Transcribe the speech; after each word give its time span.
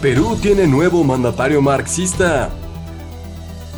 Perú 0.00 0.38
tiene 0.40 0.68
nuevo 0.68 1.02
mandatario 1.02 1.60
marxista. 1.60 2.50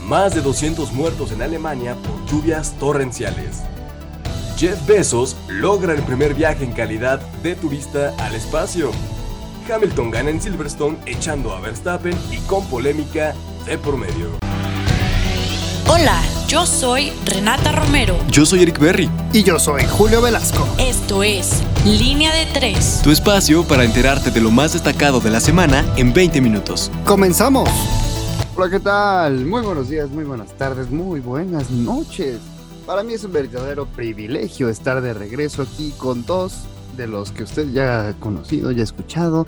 Más 0.04 0.34
de 0.34 0.42
200 0.42 0.92
muertos 0.92 1.32
en 1.32 1.40
Alemania 1.40 1.94
por 1.94 2.26
lluvias 2.26 2.74
torrenciales. 2.78 3.62
Jeff 4.58 4.86
Bezos 4.86 5.34
logra 5.48 5.94
el 5.94 6.02
primer 6.02 6.34
viaje 6.34 6.62
en 6.62 6.72
calidad 6.72 7.20
de 7.42 7.54
turista 7.54 8.14
al 8.18 8.34
espacio. 8.34 8.90
Hamilton 9.72 10.10
gana 10.10 10.28
en 10.28 10.42
Silverstone 10.42 10.98
echando 11.06 11.54
a 11.54 11.60
Verstappen 11.60 12.18
y 12.30 12.36
con 12.40 12.66
polémica 12.66 13.34
de 13.64 13.78
por 13.78 13.96
medio. 13.96 14.28
Hola, 15.88 16.20
yo 16.50 16.66
soy 16.66 17.12
Renata 17.26 17.70
Romero. 17.70 18.18
Yo 18.28 18.44
soy 18.44 18.62
Eric 18.62 18.80
Berry. 18.80 19.08
Y 19.32 19.44
yo 19.44 19.60
soy 19.60 19.84
Julio 19.84 20.20
Velasco. 20.20 20.66
Esto 20.80 21.22
es 21.22 21.62
Línea 21.84 22.34
de 22.34 22.44
Tres. 22.46 23.00
Tu 23.04 23.12
espacio 23.12 23.62
para 23.62 23.84
enterarte 23.84 24.32
de 24.32 24.40
lo 24.40 24.50
más 24.50 24.72
destacado 24.72 25.20
de 25.20 25.30
la 25.30 25.38
semana 25.38 25.86
en 25.96 26.12
20 26.12 26.40
minutos. 26.40 26.90
¡Comenzamos! 27.04 27.68
Hola, 28.56 28.68
¿qué 28.68 28.80
tal? 28.80 29.46
Muy 29.46 29.62
buenos 29.62 29.90
días, 29.90 30.10
muy 30.10 30.24
buenas 30.24 30.48
tardes, 30.58 30.90
muy 30.90 31.20
buenas 31.20 31.70
noches. 31.70 32.40
Para 32.84 33.04
mí 33.04 33.12
es 33.12 33.22
un 33.22 33.32
verdadero 33.32 33.86
privilegio 33.86 34.68
estar 34.70 35.00
de 35.02 35.14
regreso 35.14 35.62
aquí 35.62 35.94
con 35.98 36.26
dos 36.26 36.62
de 36.96 37.06
los 37.06 37.30
que 37.30 37.44
usted 37.44 37.70
ya 37.70 38.08
ha 38.08 38.12
conocido, 38.14 38.72
ya 38.72 38.80
ha 38.80 38.84
escuchado. 38.84 39.46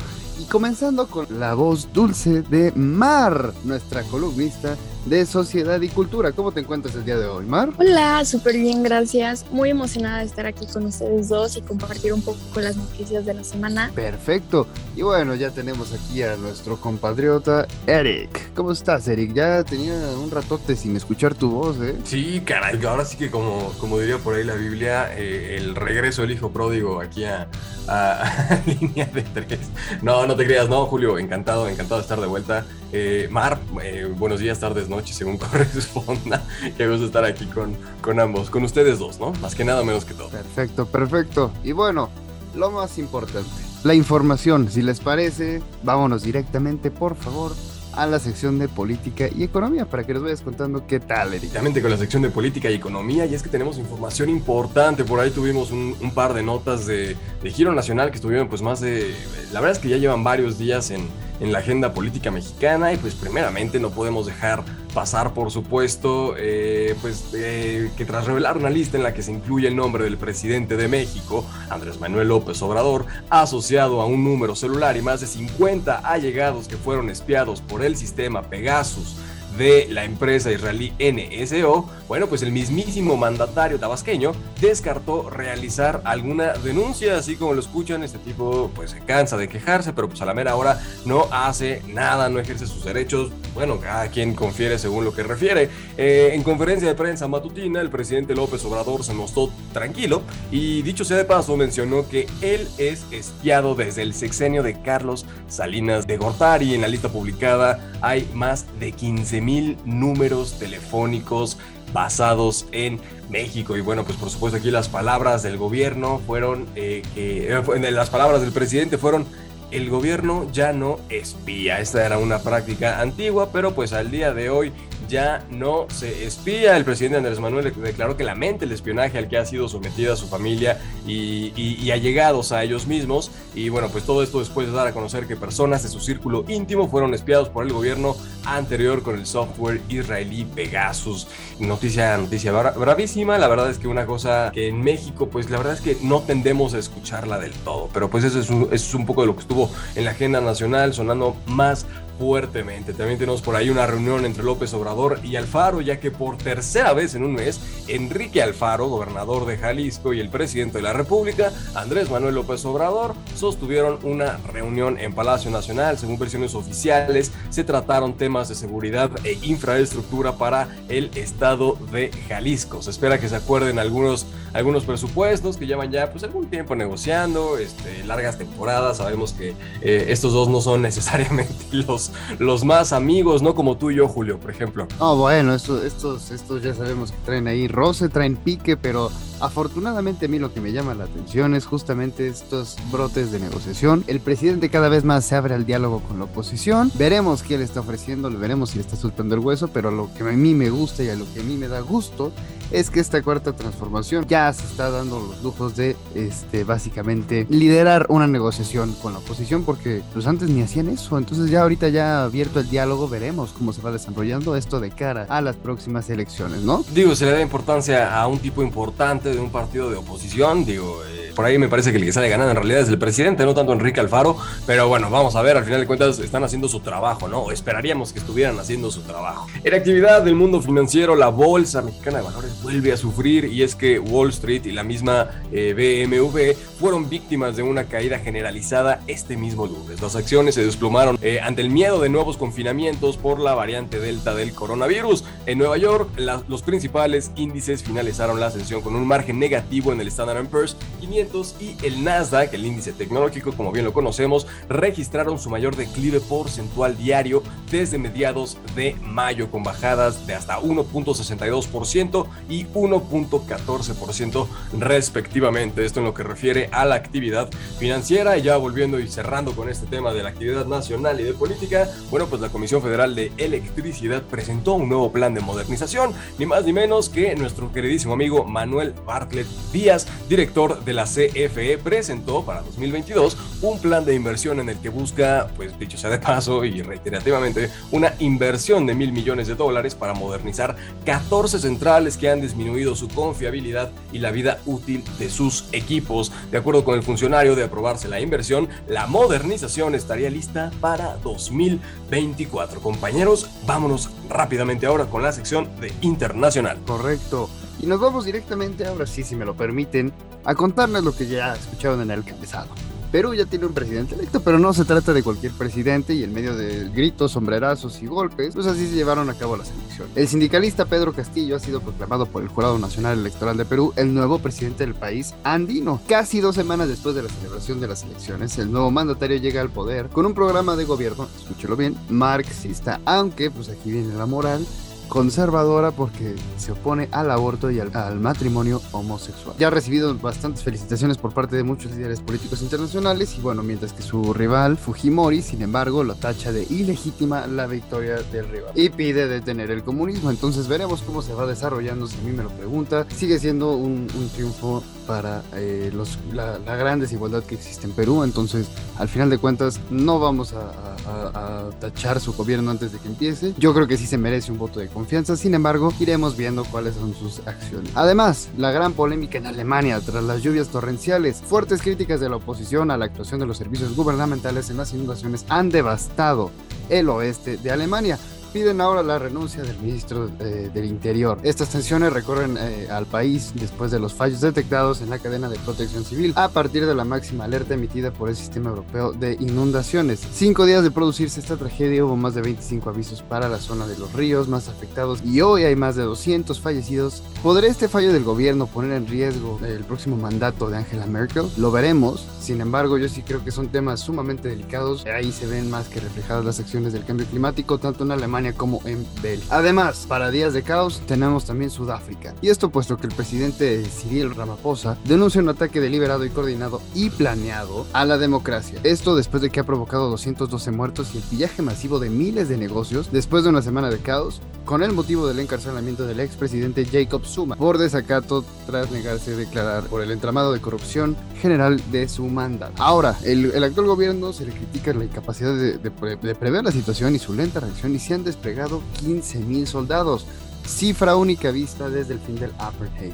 Comenzando 0.53 1.07
con 1.07 1.41
la 1.41 1.55
voz 1.55 1.95
dulce 1.95 2.43
de 2.43 2.73
Mar, 2.73 3.55
nuestra 3.65 4.03
columnista 4.03 4.77
de 5.07 5.27
Sociedad 5.27 5.81
y 5.81 5.89
Cultura. 5.89 6.33
¿Cómo 6.33 6.53
te 6.53 6.61
encuentras 6.61 6.95
el 6.95 7.05
día 7.05 7.17
de 7.17 7.27
hoy, 7.27 7.45
Mar? 7.47 7.71
Hola, 7.79 8.25
súper 8.25 8.57
bien, 8.57 8.83
gracias. 8.83 9.45
Muy 9.51 9.71
emocionada 9.71 10.19
de 10.19 10.27
estar 10.27 10.47
aquí 10.47 10.67
con 10.67 10.87
ustedes 10.87 11.29
dos 11.29 11.57
y 11.57 11.63
compartir 11.63 12.13
un 12.13 12.23
poco 12.23 12.39
con 12.55 12.65
las 12.65 12.77
noticias 12.77 13.25
de 13.25 13.35
la 13.35 13.45
semana. 13.45 13.91
Perfecto. 13.95 14.67
Y 14.95 15.03
bueno, 15.03 15.35
ya 15.35 15.51
tenemos 15.51 15.93
aquí 15.93 16.23
a 16.23 16.37
nuestro 16.37 16.77
compatriota 16.77 17.67
Eric. 17.87 18.53
¿Cómo 18.55 18.73
estás, 18.73 19.09
Eric? 19.09 19.33
Ya 19.33 19.65
tenía 19.65 19.95
un 20.23 20.31
ratote 20.31 20.77
sin 20.77 20.95
escuchar 20.97 21.35
tu 21.35 21.51
voz, 21.51 21.81
¿eh? 21.81 21.97
Sí, 22.05 22.43
caray, 22.45 22.79
ahora 22.85 23.05
sí 23.05 23.17
que 23.17 23.31
como, 23.31 23.73
como 23.81 23.99
diría 23.99 24.19
por 24.19 24.35
ahí 24.35 24.45
la 24.45 24.55
Biblia, 24.55 25.13
eh, 25.17 25.57
el 25.59 25.75
regreso 25.75 26.23
del 26.23 26.33
hijo 26.33 26.51
pródigo 26.51 27.01
aquí 27.01 27.25
a, 27.25 27.49
a, 27.89 28.61
línea 28.67 29.07
de 29.07 29.23
tres. 29.23 29.61
No, 30.03 30.27
no 30.27 30.37
te 30.37 30.42
creas, 30.45 30.69
no, 30.69 30.87
Julio, 30.87 31.19
encantado, 31.19 31.69
encantado 31.69 32.01
de 32.01 32.03
estar 32.03 32.21
de 32.21 32.27
vuelta. 32.27 32.67
Eh, 32.93 33.29
Mar, 33.31 33.59
eh, 33.83 34.11
buenos 34.17 34.41
días, 34.41 34.59
tardes, 34.59 34.89
noches, 34.89 35.17
según 35.17 35.39
corresponda. 35.39 36.43
Qué 36.77 36.89
gusto 36.89 37.07
estar 37.07 37.25
aquí 37.25 37.47
con, 37.47 37.77
con 38.01 38.21
ambos, 38.21 38.51
con 38.51 38.63
ustedes 38.65 38.99
dos, 38.99 39.19
¿no? 39.19 39.33
Más 39.35 39.55
que 39.55 39.65
nada, 39.65 39.83
menos 39.83 40.05
que 40.05 40.15
todo. 40.15 40.29
Perfecto, 40.29 40.87
perfecto. 40.87 41.53
Y 41.65 41.73
bueno, 41.73 42.11
lo 42.55 42.71
más 42.71 42.99
importante, 42.99 43.49
la 43.85 43.95
información. 43.95 44.71
Si 44.71 44.83
les 44.83 45.01
parece, 45.01 45.63
vámonos 45.83 46.23
directamente, 46.23 46.91
por 46.91 47.17
favor, 47.17 47.53
a 47.95 48.07
la 48.07 48.19
sección 48.19 48.59
de 48.59 48.69
política 48.69 49.29
y 49.35 49.43
economía 49.43 49.87
para 49.87 50.05
que 50.05 50.15
les 50.15 50.23
vayas 50.23 50.41
contando 50.41 50.87
qué 50.87 51.01
tal, 51.01 51.35
Eric. 51.35 51.53
Con 51.83 51.91
la 51.91 51.97
sección 51.97 52.23
de 52.23 52.31
política 52.31 52.71
y 52.71 52.75
economía, 52.75 53.27
y 53.27 53.35
es 53.35 53.43
que 53.43 53.49
tenemos 53.49 53.79
información 53.79 54.29
importante. 54.29 55.05
Por 55.05 55.21
ahí 55.21 55.31
tuvimos 55.31 55.71
un, 55.71 56.13
par 56.15 56.35
de 56.35 56.43
notas 56.43 56.87
de, 56.87 57.17
giro 57.45 57.75
nacional 57.75 58.11
que 58.11 58.17
estuvieron, 58.17 58.49
pues 58.49 58.63
más 58.63 58.81
de. 58.81 59.15
La 59.53 59.61
verdad 59.61 59.77
es 59.77 59.83
que 59.83 59.89
ya 59.89 59.97
llevan 59.97 60.25
varios 60.25 60.59
días 60.59 60.91
en, 60.91 61.09
en 61.43 61.51
la 61.53 61.59
agenda 61.59 61.93
política 61.93 62.31
mexicana, 62.31 62.93
y 62.93 62.97
pues, 62.97 63.15
primeramente, 63.17 63.81
no 63.81 63.91
podemos 63.91 64.27
dejar 64.27 64.63
pasar, 64.95 65.35
por 65.35 65.51
supuesto, 65.51 66.35
eh, 66.39 66.95
pues 67.01 67.31
eh, 67.35 67.91
que 67.97 68.05
tras 68.05 68.27
revelar 68.27 68.57
una 68.57 68.71
lista 68.71 68.97
en 68.97 69.03
la 69.03 69.13
que 69.13 69.23
se 69.23 69.33
incluye 69.33 69.67
el 69.67 69.75
nombre 69.75 70.05
del 70.05 70.19
presidente 70.19 70.77
de 70.77 70.87
México, 70.87 71.45
Andrés 71.69 71.99
Manuel 71.99 72.29
López 72.29 72.63
Obrador, 72.63 73.07
asociado 73.29 74.01
a 74.01 74.07
un 74.07 74.23
número 74.23 74.55
celular 74.55 74.97
y 74.97 75.03
más 75.03 75.21
de 75.21 75.27
50 75.27 75.99
allegados 75.99 76.69
que 76.69 76.77
fueron 76.77 77.11
espiados 77.11 77.61
por 77.61 77.83
el 77.83 77.97
sistema 77.97 78.43
Pegasus 78.43 79.17
de 79.57 79.87
la 79.91 80.05
empresa 80.05 80.51
israelí 80.51 80.93
NSO, 80.99 81.89
bueno, 82.09 82.27
pues 82.27 82.43
el 82.43 82.53
mismísimo 82.53 83.17
mandatario 83.17 83.79
tabasqueño 83.79 84.33
descartó 84.61 85.31
realizar 85.31 86.01
alguna 86.05 86.53
denuncia, 86.55 87.17
así 87.17 87.37
como 87.37 87.55
lo 87.55 87.61
escuchan, 87.61 88.03
este 88.03 88.19
tipo 88.19 88.71
pues 88.75 88.91
se 88.91 89.01
cansa 89.01 89.37
de 89.37 89.49
quejarse, 89.49 89.93
pero 89.93 90.09
pues 90.09 90.23
a 90.23 90.27
la 90.27 90.35
mera 90.35 90.57
hora 90.57 90.81
no 91.05 91.27
hace 91.31 91.83
nada, 91.89 92.29
no 92.29 92.39
ejerce 92.39 92.67
sus 92.67 92.85
derechos, 92.85 93.31
bueno, 93.55 93.79
cada 93.79 94.09
quien 94.09 94.35
confiere 94.35 94.79
según 94.79 95.05
lo 95.05 95.15
que 95.15 95.23
refiere. 95.23 95.69
Eh, 95.97 96.31
en 96.33 96.43
conferencia 96.43 96.89
de 96.89 96.95
prensa 96.95 97.29
matutina, 97.29 97.81
el 97.81 97.91
presidente 97.91 98.35
López 98.35 98.65
Obrador 98.65 99.05
se 99.05 99.15
mostró 99.15 99.51
tranquilo 99.73 100.23
y 100.51 100.83
dicho 100.83 101.05
sea 101.05 101.17
de 101.17 101.25
paso 101.25 101.57
mencionó 101.57 102.09
que 102.09 102.27
él 102.41 102.69
es 102.79 103.05
espiado 103.11 103.75
desde 103.75 104.03
el 104.03 104.15
sexenio 104.15 104.63
de 104.63 104.81
Carlos 104.81 105.27
Salinas 105.49 106.07
de 106.07 106.17
Gortari. 106.17 106.75
En 106.75 106.81
la 106.81 106.89
lista 106.89 107.09
publicada 107.11 107.93
hay 108.01 108.29
más 108.35 108.67
de 108.79 108.93
15 108.93 109.41
mil 109.45 109.77
números 109.85 110.59
telefónicos 110.59 111.59
basados 111.93 112.67
en 112.73 113.01
México. 113.29 113.77
Y 113.77 113.81
bueno, 113.81 114.05
pues 114.05 114.17
por 114.17 114.31
supuesto 114.31 114.59
aquí 114.59 114.71
las 114.71 114.89
palabras 114.89 115.43
del 115.43 115.57
gobierno 115.59 116.21
fueron, 116.27 116.67
eh, 116.75 117.03
eh, 117.17 117.91
las 117.91 118.11
palabras 118.11 118.41
del 118.41 118.53
presidente 118.53 118.99
fueron, 118.99 119.27
el 119.71 119.89
gobierno 119.89 120.49
ya 120.53 120.73
no 120.73 120.99
espía. 121.09 121.81
Esta 121.81 122.05
era 122.05 122.19
una 122.19 122.39
práctica 122.41 123.01
antigua, 123.01 123.51
pero 123.53 123.75
pues 123.75 123.93
al 123.93 124.11
día 124.11 124.35
de 124.35 124.51
hoy 124.51 124.73
ya 125.09 125.45
no 125.51 125.87
se 125.91 126.27
espía. 126.27 126.77
El 126.77 126.85
presidente 126.85 127.19
Andrés 127.19 127.41
Manuel 127.41 127.73
declaró 127.75 128.17
que 128.17 128.25
lamenta 128.25 128.65
el 128.65 128.73
espionaje 128.73 129.19
al 129.19 129.29
que 129.29 129.39
ha 129.39 129.45
sido 129.45 129.69
sometida 129.69 130.17
su 130.17 130.29
familia 130.29 130.81
y, 131.07 131.53
y, 131.57 131.91
allegados 131.91 132.53
a 132.53 132.63
ellos 132.63 132.87
mismos. 132.87 133.31
Y 133.55 133.69
bueno, 133.69 133.89
pues 133.89 134.05
todo 134.05 134.23
esto 134.23 134.39
después 134.39 134.67
de 134.67 134.73
dar 134.73 134.87
a 134.87 134.93
conocer 134.93 135.27
que 135.27 135.37
personas 135.37 135.83
de 135.83 135.89
su 135.89 136.01
círculo 136.01 136.45
íntimo 136.49 136.89
fueron 136.89 137.15
espiados 137.15 137.49
por 137.49 137.67
el 137.67 137.73
gobierno 137.73 138.17
anterior 138.45 139.03
con 139.03 139.17
el 139.17 139.27
software 139.27 139.81
israelí 139.89 140.45
Pegasus. 140.45 141.27
Noticia, 141.59 142.17
noticia 142.17 142.53
bra 142.53 142.71
bravísima. 142.73 143.39
La 143.39 143.49
verdad 143.49 143.71
es 143.71 143.79
que 143.79 143.89
una 143.89 144.07
cosa 144.07 144.51
que 144.53 144.69
en 144.69 144.83
México, 144.83 145.29
pues 145.29 145.51
la 145.51 145.59
verdad 145.59 145.75
es 145.75 145.81
que 145.81 145.97
no 146.03 146.21
tendemos 146.21 146.75
a 146.75 146.79
escucharla 146.79 147.39
del 147.39 147.53
todo. 147.53 147.89
Pero 147.93 148.09
pues 148.11 148.25
eso 148.25 148.41
es 148.41 148.51
un, 148.51 148.65
eso 148.65 148.75
es 148.75 148.95
un 148.95 149.07
poco 149.07 149.23
de 149.23 149.29
lo 149.29 149.35
que 149.35 149.43
estuvo 149.43 149.71
en 149.95 150.05
la 150.05 150.13
agenda 150.13 150.41
nacional, 150.41 150.95
sonando 150.95 151.37
más 151.47 151.87
fuertemente. 152.19 152.93
También 152.93 153.19
tenemos 153.19 153.43
por 153.43 153.57
ahí 153.57 153.71
una 153.71 153.87
reunión 153.87 154.25
entre 154.25 154.43
López 154.43 154.73
Obrador 154.75 155.21
y 155.23 155.37
Alfaro, 155.37 155.81
ya 155.81 156.01
que 156.01 156.11
por 156.11 156.39
tercera 156.39 156.93
vez 156.93 157.15
en 157.15 157.25
un 157.25 157.33
mes, 157.35 157.61
Enrique 157.89 158.43
Alfaro, 158.43 158.89
gobernador 158.89 159.47
de 159.47 159.59
Jalisco, 159.59 160.13
y 160.13 160.21
el 160.21 160.29
presidente 160.29 160.79
de 160.79 160.83
la 160.83 160.93
República, 160.93 161.53
Andrés 161.75 162.11
Manuel 162.11 162.35
López 162.35 162.65
Obrador, 162.65 163.15
sostuvieron 163.35 163.99
una 164.03 164.39
reunión 164.53 164.99
en 164.99 165.15
Palacio 165.15 165.51
Nacional. 165.51 165.99
Según 165.99 166.19
versiones 166.19 166.55
oficiales, 166.55 167.33
se 167.51 167.65
trataron 167.65 168.15
temas 168.15 168.49
de 168.49 168.55
seguridad 168.55 169.11
e 169.25 169.39
infraestructura 169.43 170.33
para 170.33 170.69
el 170.89 171.11
estado 171.15 171.77
de 171.93 172.11
Jalisco. 172.29 172.83
Se 172.83 172.91
espera 172.91 173.19
que 173.19 173.29
se 173.29 173.37
acuerden 173.37 173.79
algunos, 173.79 174.27
algunos 174.53 174.85
presupuestos 174.85 175.57
que 175.57 175.67
llevan 175.67 175.91
ya 175.91 176.11
pues 176.11 176.25
algún 176.25 176.47
tiempo 176.47 176.75
negociando, 176.75 177.59
este, 177.59 178.05
largas 178.05 178.39
temporadas. 178.39 178.99
Sabemos 178.99 179.33
que 179.33 179.55
eh, 179.81 180.07
estos 180.09 180.33
dos 180.33 180.49
no 180.49 180.61
son 180.61 180.83
necesariamente 180.83 181.55
los 181.73 182.13
los 182.39 182.65
más 182.65 182.93
amigos, 182.93 183.43
no 183.43 183.55
como 183.55 183.77
tú 183.77 183.91
y 183.91 183.97
yo, 183.97 184.09
Julio, 184.09 184.39
por 184.39 184.51
ejemplo. 184.51 184.87
Oh, 184.99 185.17
bueno, 185.17 185.55
estos, 185.55 185.85
estos, 185.85 186.31
estos 186.31 186.63
ya 186.63 186.75
sabemos 186.75 187.13
que 187.13 187.19
traen 187.25 187.47
ahí 187.47 187.69
roce, 187.69 188.09
traen 188.09 188.37
pique, 188.37 188.77
pero 188.77 189.11
afortunadamente 189.41 190.27
a 190.27 190.29
mí 190.29 190.39
lo 190.39 190.53
que 190.53 190.61
me 190.61 190.73
llama 190.73 190.95
la 190.95 191.05
atención 191.05 191.55
es 191.55 191.67
justamente 191.67 192.29
estos 192.29 192.77
brotes 192.91 193.33
de 193.33 193.41
negociación. 193.41 194.05
El 194.07 194.21
presidente 194.21 194.71
cada 194.71 194.89
vez 194.89 195.05
más 195.05 195.25
se 195.25 195.35
abre 195.35 195.55
al 195.55 195.67
diálogo 195.67 196.01
con 196.01 196.19
la 196.19 196.25
oposición. 196.25 196.91
Veremos 196.95 197.43
qué 197.43 197.59
le 197.59 197.65
está 197.65 197.81
ofreciendo, 197.81 198.31
veremos 198.31 198.71
si 198.71 198.77
le 198.77 198.83
está 198.83 198.97
soltando 198.97 199.35
el 199.35 199.41
hueso, 199.41 199.69
pero 199.69 199.91
lo 199.91 200.13
que 200.15 200.23
a 200.23 200.33
mí 200.33 200.55
me 200.55 200.71
gusta 200.71 201.03
y 201.03 201.09
a 201.09 201.17
lo 201.17 201.25
que 201.33 201.41
a 201.41 201.43
mí 201.43 201.57
me 201.57 201.69
da 201.69 201.81
gusto 201.81 202.33
es 202.73 202.91
que 202.91 203.01
esta 203.01 203.23
cuarta 203.23 203.53
transformación 203.53 204.27
ya 204.27 204.53
se 204.53 204.65
está 204.65 204.91
dando 204.91 205.21
los 205.21 205.43
lujos 205.43 205.77
de, 205.77 205.97
este, 206.15 206.65
básicamente, 206.65 207.47
liderar 207.51 208.07
una 208.09 208.27
negociación 208.27 208.93
con 208.95 209.13
la 209.13 209.19
oposición, 209.19 209.65
porque 209.65 210.03
pues 210.13 210.27
antes 210.27 210.49
ni 210.49 210.63
hacían 210.63 210.89
eso. 210.89 211.19
Entonces 211.19 211.51
ya 211.51 211.63
ahorita 211.63 211.89
ya 211.89 212.25
abierto 212.25 212.61
el 212.61 212.69
diálogo, 212.69 213.09
veremos 213.09 213.53
cómo 213.53 213.73
se 213.73 213.83
va 213.83 213.93
desarrollando 213.93 214.57
esto 214.57 214.81
de 214.81 214.91
cara 214.91 215.27
a 215.29 215.41
las 215.41 215.57
próximas 215.57 216.09
elecciones, 216.11 216.63
¿no? 216.63 216.85
Digo, 216.95 217.15
se 217.15 217.27
le 217.27 217.33
da 217.33 217.41
importancia 217.41 218.19
a 218.19 218.27
un 218.27 218.39
tipo 218.39 218.63
importante 218.63 219.31
de 219.31 219.39
un 219.39 219.51
partido 219.51 219.91
de 219.91 219.97
oposición, 219.97 220.65
digo, 220.65 221.03
eh, 221.07 221.22
por 221.35 221.45
ahí 221.45 221.59
me 221.59 221.69
parece 221.69 221.91
que 221.91 221.99
el 221.99 222.05
que 222.05 222.13
sale 222.13 222.29
ganando 222.29 222.51
en 222.51 222.57
realidad 222.57 222.81
es 222.81 222.89
el 222.89 222.99
presidente, 222.99 223.45
no 223.45 223.55
tanto 223.55 223.73
Enrique 223.73 224.01
Alfaro, 224.01 224.37
pero 224.67 224.89
bueno, 224.89 225.11
vamos 225.11 225.37
a 225.37 225.43
ver, 225.43 225.57
al 225.57 225.65
final 225.65 225.81
de 225.81 225.87
cuentas 225.87 226.19
están 226.19 226.45
haciendo 226.45 226.69
su 226.69 226.81
trabajo, 226.81 227.29
¿no? 227.29 227.51
Esperaríamos 227.51 228.13
que 228.13 228.19
estuvieran 228.19 228.59
haciendo 228.59 228.91
su 228.91 229.03
trabajo. 229.03 229.47
En 229.65 229.75
actividad 229.75 230.23
del 230.23 230.35
mundo 230.35 230.61
financiero, 230.61 231.17
la 231.17 231.29
Bolsa 231.29 231.83
Mexicana 231.83 232.19
de 232.19 232.25
Valores 232.25 232.63
vuelve 232.63 232.93
a 232.93 232.97
sufrir 232.97 233.47
y 233.47 233.63
es 233.63 233.75
que 233.75 233.99
Wall 233.99 234.31
Street 234.31 234.67
y 234.67 234.73
la 234.73 234.83
misma 234.83 235.29
eh, 235.51 235.75
BMW 235.75 236.53
fueron 236.79 237.09
víctimas 237.09 237.57
de 237.57 237.63
una 237.63 237.85
caída 237.85 238.19
generalizada 238.19 239.01
este 239.07 239.37
mismo 239.37 239.67
lunes. 239.67 240.01
Las 240.01 240.17
acciones 240.17 240.55
se 240.55 240.65
desplomaron 240.65 241.19
eh, 241.23 241.41
ante 241.41 241.63
el 241.63 241.71
miedo 241.71 242.01
de 242.01 242.09
nuevos 242.09 242.37
confinamientos 242.37 243.17
por 243.17 243.41
la 243.41 243.55
variante 243.55 243.99
Delta 243.99 244.35
del 244.35 244.53
coronavirus. 244.53 245.25
En 245.47 245.59
Nueva 245.59 245.77
York, 245.77 246.11
los 246.49 246.63
principales 246.63 247.31
índices 247.37 247.83
finalizaron 247.83 248.41
la 248.41 248.51
sesión 248.51 248.83
con 248.83 248.97
un 248.97 249.07
margen 249.07 249.39
negativo 249.39 249.93
en 249.93 250.01
el 250.01 250.09
Standard 250.09 250.47
Poor's 250.47 250.77
500 251.01 251.22
y 251.61 251.77
el 251.87 252.03
Nasdaq, 252.03 252.53
el 252.55 252.67
índice 252.67 252.93
tecnológico 252.93 253.53
como 253.53 253.71
bien 253.71 253.85
lo 253.85 253.93
conocemos, 253.93 254.47
registraron 254.69 255.39
su 255.39 255.51
mayor 255.51 255.77
declive 255.77 256.21
porcentual 256.21 256.97
diario 256.97 257.43
desde 257.71 257.97
mediados 257.97 258.59
de 258.75 258.97
mayo 259.03 259.51
con 259.51 259.63
bajadas 259.63 260.27
de 260.27 260.35
hasta 260.35 260.59
1.62% 260.59 262.27
y 262.49 262.65
1.14% 262.67 264.47
respectivamente. 264.79 265.85
Esto 265.85 266.01
en 266.01 266.07
lo 266.07 266.15
que 266.15 266.25
refiere 266.25 266.69
a 266.73 266.85
la 266.85 266.97
actividad 266.97 267.49
financiera 267.79 268.37
y 268.37 268.43
ya 268.43 268.57
volviendo 268.57 268.99
y 268.99 269.09
cerrando 269.09 269.53
con 269.53 269.69
este 269.69 269.87
tema 269.87 270.13
de 270.13 270.23
la 270.23 270.31
actividad 270.31 270.67
nacional 270.67 271.21
y 271.21 271.25
de 271.25 271.35
política, 271.35 271.89
bueno, 272.11 272.27
pues 272.27 272.41
la 272.41 272.49
Comisión 272.49 272.83
Federal 272.83 273.15
de 273.15 273.33
Electricidad 273.37 274.23
presentó 274.23 274.75
un 274.75 274.89
nuevo 274.89 275.13
plan 275.13 275.35
de 275.35 275.41
modernización, 275.41 276.13
ni 276.39 276.47
más 276.47 276.65
ni 276.65 276.73
menos 276.73 277.09
que 277.09 277.35
nuestro 277.37 277.73
queridísimo 277.73 278.15
amigo 278.15 278.45
Manuel 278.45 278.93
Bartlett 279.07 279.47
Díaz, 279.73 280.07
director 280.29 280.85
de 280.85 280.93
la 280.93 281.07
CFE, 281.13 281.79
presentó 281.79 282.45
para 282.45 282.63
2022 282.63 283.37
un 283.63 283.79
plan 283.79 284.05
de 284.05 284.15
inversión 284.15 284.61
en 284.61 284.69
el 284.69 284.79
que 284.79 284.89
busca, 284.89 285.49
pues 285.57 285.79
dicho 285.79 285.99
sea 285.99 286.11
de 286.11 286.19
paso 286.19 286.65
y 286.65 286.83
reiterativamente, 286.83 287.71
una 287.91 288.15
inversión 288.19 288.87
de 288.87 288.95
mil 288.95 289.13
millones 289.13 289.49
de 289.49 289.55
dólares 289.55 289.95
para 289.95 290.15
modernizar 290.15 290.77
14 291.05 291.59
centrales 291.59 292.17
que 292.17 292.31
han 292.31 292.41
disminuido 292.41 292.97
su 292.97 293.09
confiabilidad 293.09 293.91
y 294.13 294.19
la 294.19 294.31
vida 294.31 294.59
útil 294.67 295.05
de 295.19 295.31
sus 295.31 295.67
equipos. 295.73 296.33
De 296.51 296.59
acuerdo 296.59 296.85
con 296.85 296.95
el 296.95 297.03
funcionario, 297.03 297.55
de 297.55 297.65
aprobarse 297.65 298.09
la 298.09 298.21
inversión, 298.21 298.69
la 298.89 299.07
modernización 299.07 299.95
estaría 299.95 300.31
lista 300.31 300.71
para 300.81 301.17
2024. 301.19 302.81
Compañeros, 302.81 303.49
vámonos 303.67 304.11
rápidamente 304.29 304.87
ahora 304.87 305.07
con 305.07 305.23
la 305.23 305.33
sección 305.33 305.69
de 305.81 305.93
internacional. 306.01 306.79
Correcto. 306.87 307.49
Y 307.83 307.87
nos 307.87 308.01
vamos 308.01 308.25
directamente, 308.25 308.87
ahora 308.87 309.07
sí, 309.07 309.25
si 309.25 309.35
me 309.35 309.45
lo 309.45 309.57
permiten, 309.57 310.13
a 310.45 310.55
contarles 310.55 311.03
lo 311.03 311.15
que 311.15 311.27
ya 311.27 311.55
escucharon 311.55 312.01
en 312.01 312.13
el 312.13 312.23
pasado. 312.23 312.69
Perú 313.11 313.35
ya 313.35 313.45
tiene 313.45 313.67
un 313.67 313.75
presidente 313.75 314.15
electo, 314.15 314.41
pero 314.41 314.59
no 314.59 314.73
se 314.73 314.87
trata 314.87 315.13
de 315.13 315.23
cualquier 315.23 315.53
presidente 315.53 316.15
y 316.15 316.23
en 316.23 316.33
medio 316.33 316.57
de 316.57 316.89
gritos, 316.89 317.33
sombrerazos 317.33 318.01
y 318.03 318.07
golpes, 318.07 318.55
pues 318.55 318.67
así 318.67 318.87
se 318.87 318.95
llevaron 318.95 319.29
a 319.29 319.35
cabo 319.35 319.59
las 319.59 319.71
elecciones. 319.71 320.17
El 320.17 320.29
sindicalista 320.29 320.87
Pedro 320.87 321.13
Castillo 321.13 321.57
ha 321.57 321.59
sido 321.59 321.81
proclamado 321.81 322.25
por 322.25 322.43
el 322.43 322.49
Jurado 322.49 322.79
Nacional 322.79 323.19
Electoral 323.19 323.59
de 323.59 323.67
Perú 323.67 323.93
el 323.97 324.15
nuevo 324.15 324.39
presidente 324.39 324.87
del 324.87 324.95
país 324.95 325.35
andino. 325.45 326.01
Casi 326.09 326.41
dos 326.41 326.55
semanas 326.55 326.89
después 326.89 327.15
de 327.15 327.23
la 327.23 327.29
celebración 327.29 327.81
de 327.81 327.89
las 327.89 328.03
elecciones, 328.03 328.57
el 328.57 328.73
nuevo 328.73 328.91
mandatario 328.91 329.37
llega 329.37 329.61
al 329.61 329.69
poder 329.69 330.09
con 330.09 330.25
un 330.25 330.33
programa 330.33 330.75
de 330.75 330.87
gobierno, 330.87 331.29
escúchelo 331.39 331.77
bien, 331.77 331.95
marxista, 332.09 332.99
aunque 333.05 333.51
pues 333.51 333.69
aquí 333.69 333.91
viene 333.91 334.15
la 334.15 334.25
moral, 334.25 334.65
conservadora 335.13 335.91
porque 335.91 336.35
se 336.57 336.73
opone 336.73 337.07
al 337.13 337.31
aborto 337.31 337.71
y 337.71 337.79
al, 337.79 338.19
matrimonio 338.19 338.81
homosexual. 338.93 339.55
Ya 339.59 339.67
ha 339.67 339.71
recibido 339.71 340.17
bastantes 340.17 340.63
felicitaciones 340.65 341.19
por 341.19 341.35
parte 341.35 341.55
de 341.55 341.63
muchos 341.63 341.93
líderes 341.93 342.21
políticos 342.21 342.63
internacionales 342.63 343.35
y 343.37 343.43
bueno, 343.43 343.63
mientras 343.63 343.93
que 343.93 344.03
su 344.03 344.33
rival 344.33 344.79
Fujimori, 344.79 345.43
sin 345.43 345.61
embargo, 345.61 346.03
lo 346.03 346.15
tacha 346.15 346.51
de 346.51 346.63
ilegítima 346.63 347.47
la 347.47 347.67
victoria 347.67 348.23
del 348.33 348.49
rival 348.49 348.73
y 348.75 348.89
pide 348.89 349.29
detener 349.29 349.71
el 349.71 349.85
comunismo. 349.85 350.31
Entonces 350.31 350.67
veremos 350.67 351.03
cómo 351.03 351.21
se 351.21 351.35
va 351.35 351.45
desarrollando, 351.45 352.07
si 352.07 352.17
a 352.17 352.23
mí 352.23 352.33
me 352.33 352.45
lo 352.45 352.49
pregunta. 352.49 353.07
Sigue 353.15 353.39
siendo 353.39 353.77
un, 353.77 354.07
triunfo 354.35 354.83
para 355.13 355.43
eh, 355.57 355.91
los, 355.93 356.19
la, 356.33 356.57
gran 356.75 356.99
desigualdad 356.99 357.43
que 357.43 357.55
existe 357.55 357.87
en 357.87 357.93
Perú, 357.93 358.25
entonces 358.25 358.69
al 358.97 359.11
final 359.11 359.29
de 359.29 359.37
cuentas 359.37 359.79
no 359.91 360.19
vamos 360.19 360.55
a, 360.55 361.69
tachar 361.81 362.19
su 362.19 362.33
gobierno 362.33 362.71
antes 362.71 362.93
de 362.93 362.99
que 362.99 363.09
empiece. 363.09 363.53
Yo 363.59 363.75
creo 363.75 363.87
que 363.87 363.99
sí 363.99 364.07
se 364.07 364.17
merece 364.17 364.51
un 364.51 364.57
voto 364.59 364.81
de 364.81 364.89
confianza, 364.89 365.37
sin 365.37 365.53
embargo, 365.53 365.93
iremos 366.01 366.35
viendo 366.35 366.65
cuáles 366.65 366.95
son 366.95 367.15
sus 367.15 367.47
acciones. 367.47 367.91
Además, 367.95 368.49
la 368.57 368.71
gran 368.71 368.95
polémica 368.95 369.37
en 369.37 369.47
Alemania 369.47 370.01
tras 370.01 370.25
las 370.25 370.41
lluvias 370.41 370.69
torrenciales, 370.69 371.43
fuertes 371.43 371.83
críticas 371.83 372.21
de 372.21 372.31
la 372.31 372.37
oposición 372.37 372.91
a 372.91 372.97
la 372.97 373.05
actuación 373.05 373.39
de 373.39 373.47
los 373.47 373.59
servicios 373.59 373.95
gubernamentales 373.95 374.71
en 374.71 374.79
las 374.79 374.95
inundaciones 374.95 375.45
han 375.51 375.69
devastado 375.69 376.51
el 376.89 377.11
oeste 377.11 377.59
de 377.59 377.71
Alemania 377.71 378.19
piden 378.53 378.81
ahora 378.81 379.03
la 379.03 379.19
renuncia 379.19 379.63
del 379.63 379.79
ministro 379.79 380.31
eh, 380.39 380.71
del 380.73 380.85
Interior. 380.85 381.39
Estas 381.43 381.71
tensiones 381.71 382.13
recorren 382.13 382.57
eh, 382.59 382.89
al 382.91 383.07
país 383.07 383.53
después 383.55 383.91
de 383.91 383.99
los 383.99 384.13
fallos 384.13 384.41
detectados 384.41 385.01
en 385.01 385.11
la 385.11 385.19
cadena 385.19 385.49
de 385.49 385.59
protección 385.59 386.05
civil 386.05 386.33
a 386.37 386.49
partir 386.49 386.87
de 386.87 386.95
la 386.95 387.05
máxima 387.05 387.45
alerta 387.45 387.75
emitida 387.75 388.11
por 388.11 388.29
el 388.29 388.37
Sistema 388.37 388.71
Europeo 388.71 389.13
de 389.13 389.37
Inundaciones. 389.41 390.21
Cinco 390.33 390.67
días 390.67 390.83
de 390.83 390.91
producirse 390.91 391.41
esta 391.41 391.57
tragedia 391.57 392.05
hubo 392.05 392.17
más 392.17 392.35
de 392.35 392.43
25 392.43 392.91
avisos 392.91 393.23
para 393.23 393.49
la 393.49 393.59
zona 393.59 393.87
de 393.87 393.99
los 393.99 394.13
ríos 394.13 394.49
más 394.49 394.69
afectados 394.69 395.23
y 395.25 395.41
hoy 395.41 395.65
hay 395.65 395.77
más 395.77 395.97
de 395.97 396.03
200 396.03 396.61
fallecidos. 396.61 397.23
¿Podrá 397.43 397.67
este 397.67 397.89
fallo 397.89 398.13
del 398.13 398.25
gobierno 398.25 398.67
poner 398.67 398.93
en 398.93 399.07
riesgo 399.07 399.59
el 399.67 399.85
próximo 399.85 400.17
mandato 400.17 400.69
de 400.69 400.77
Angela 400.77 401.07
Merkel? 401.07 401.47
Lo 401.57 401.71
veremos. 401.71 402.27
Sin 402.41 402.61
embargo, 402.61 402.99
yo 402.99 403.09
sí 403.09 403.23
creo 403.23 403.45
que 403.45 403.51
son 403.51 403.69
temas 403.69 404.01
sumamente 404.01 404.49
delicados. 404.49 405.07
Ahí 405.07 405.33
se 405.33 405.47
ven 405.47 405.71
más 405.71 405.89
que 405.89 406.01
reflejadas 406.01 406.45
las 406.45 406.61
acciones 406.61 406.93
del 406.93 407.05
cambio 407.05 407.27
climático, 407.27 407.79
tanto 407.79 408.05
en 408.05 408.11
Alemania 408.11 408.42
como 408.53 408.81
en 408.85 409.07
Bélgica. 409.23 409.57
Además, 409.57 410.07
para 410.09 410.33
días 410.33 410.53
de 410.53 410.63
caos 410.65 411.01
tenemos 411.07 411.45
también 411.45 411.71
Sudáfrica. 411.71 412.35
Y 412.43 412.49
esto 412.49 412.71
puesto 412.71 412.97
que 412.97 413.07
el 413.07 413.15
presidente 413.15 413.85
Cyril 413.85 414.35
Ramaphosa 414.35 414.99
denuncia 415.05 415.41
un 415.41 415.49
ataque 415.49 415.81
deliberado 415.81 416.25
y 416.25 416.31
coordinado 416.31 416.83
y 416.95 417.11
planeado 417.11 417.87
a 417.93 418.05
la 418.05 418.19
democracia. 418.19 418.81
Esto 418.83 419.15
después 419.15 419.43
de 419.43 419.51
que 419.51 419.61
ha 419.61 419.65
provocado 419.65 420.11
212 420.11 420.71
muertos 420.73 421.15
y 421.15 421.19
el 421.19 421.25
pillaje 421.25 421.63
masivo 421.63 422.01
de 422.01 422.11
miles 422.11 422.49
de 422.49 422.57
negocios 422.57 423.13
después 423.13 423.45
de 423.45 423.51
una 423.51 423.63
semana 423.63 423.89
de 423.89 423.99
caos 423.99 424.41
con 424.65 424.83
el 424.83 424.93
motivo 424.93 425.27
del 425.27 425.39
encarcelamiento 425.39 426.07
del 426.07 426.21
expresidente 426.21 426.85
Jacob 426.85 427.25
Zuma 427.25 427.57
por 427.57 427.79
desacato 427.79 428.45
tras 428.67 428.91
negarse 428.91 429.33
a 429.33 429.37
declarar 429.37 429.85
por 429.85 430.03
el 430.03 430.11
entramado 430.11 430.53
de 430.53 430.61
corrupción 430.61 431.17
general 431.41 431.81
de 431.91 432.09
su 432.09 432.25
mandato. 432.27 432.83
Ahora, 432.83 433.17
el, 433.25 433.63
actual 433.63 433.87
gobierno 433.87 434.33
se 434.33 434.47
le 434.47 434.53
critica 434.53 434.93
la 434.93 435.05
incapacidad 435.05 435.55
de, 435.55 435.91
prever 436.35 436.65
la 436.65 436.73
situación 436.73 437.15
y 437.15 437.19
su 437.19 437.35
lenta 437.35 437.61
reacción 437.61 437.95
y 437.95 437.99
se 437.99 438.15
han 438.15 438.25
desplegado 438.25 438.83
15.000 439.05 439.67
soldados, 439.67 440.27
cifra 440.67 441.17
única 441.17 441.51
vista 441.51 441.89
desde 441.91 442.15
el 442.15 442.21
fin 442.21 442.37
del 442.37 442.53
apartheid. 442.59 443.13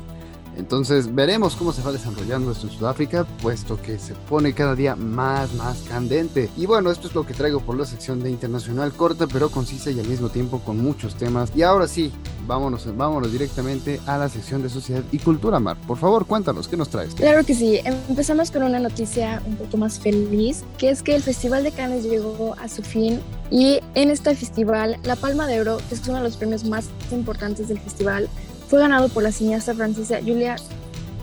Entonces 0.59 1.15
veremos 1.15 1.55
cómo 1.55 1.73
se 1.73 1.83
va 1.83 1.93
desarrollando 1.93 2.51
esto 2.51 2.67
en 2.67 2.73
Sudáfrica, 2.73 3.25
puesto 3.41 3.81
que 3.81 3.99
se 3.99 4.15
pone 4.15 4.53
cada 4.53 4.75
día 4.75 4.97
más, 4.97 5.55
más 5.55 5.83
candente. 5.83 6.51
Y 6.57 6.67
bueno, 6.67 6.91
esto 6.91 7.07
es 7.07 7.15
lo 7.15 7.25
que 7.25 7.33
traigo 7.33 7.61
por 7.61 7.77
la 7.77 7.87
sección 7.87 8.23
de 8.23 8.31
internacional 8.31 8.93
corta, 8.93 9.27
pero 9.27 9.51
concisa 9.51 9.91
y 9.91 10.01
al 10.01 10.09
mismo 10.09 10.29
tiempo 10.29 10.61
con 10.61 10.83
muchos 10.83 11.15
temas. 11.15 11.53
Y 11.55 11.63
ahora 11.63 11.87
sí, 11.87 12.13
vámonos, 12.47 12.85
vámonos 12.97 13.31
directamente 13.31 14.01
a 14.07 14.19
la 14.19 14.29
sección 14.29 14.63
de 14.63 14.69
sociedad 14.69 15.05
y 15.13 15.19
cultura, 15.19 15.61
Mar. 15.61 15.77
Por 15.87 15.97
favor, 15.97 16.27
cuéntanos, 16.27 16.67
¿qué 16.67 16.77
nos 16.77 16.89
traes? 16.89 17.15
Claro 17.15 17.47
que 17.47 17.55
sí. 17.55 17.81
Empezamos 18.09 18.51
con 18.51 18.65
una 18.65 18.81
noticia 18.81 19.41
un 19.47 19.57
poco 19.57 19.77
más 19.77 20.01
feliz, 20.01 20.65
que 20.77 20.91
es 20.91 21.03
que 21.03 21.15
el 21.15 21.23
Festival 21.23 21.63
de 21.63 21.71
Cannes 21.71 22.05
llegó 22.05 22.57
a 22.61 22.69
su 22.69 22.83
fin 22.83 23.21
y 23.51 23.81
en 23.95 24.11
este 24.11 24.35
festival, 24.35 24.99
la 25.05 25.17
Palma 25.17 25.47
de 25.47 25.61
Oro, 25.61 25.79
que 25.89 25.95
es 25.95 26.09
uno 26.09 26.19
de 26.19 26.25
los 26.25 26.37
premios 26.37 26.65
más 26.65 26.87
importantes 27.11 27.69
del 27.69 27.79
festival, 27.79 28.29
fue 28.69 28.81
ganado 28.81 29.09
por 29.09 29.23
la 29.23 29.33
cineasta 29.33 29.75
francesa 29.75 30.21
Julia 30.21 30.57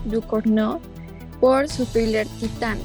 Ducournau 0.04 0.80
por 1.40 1.68
su 1.68 1.86
thriller 1.86 2.26
Titán. 2.40 2.78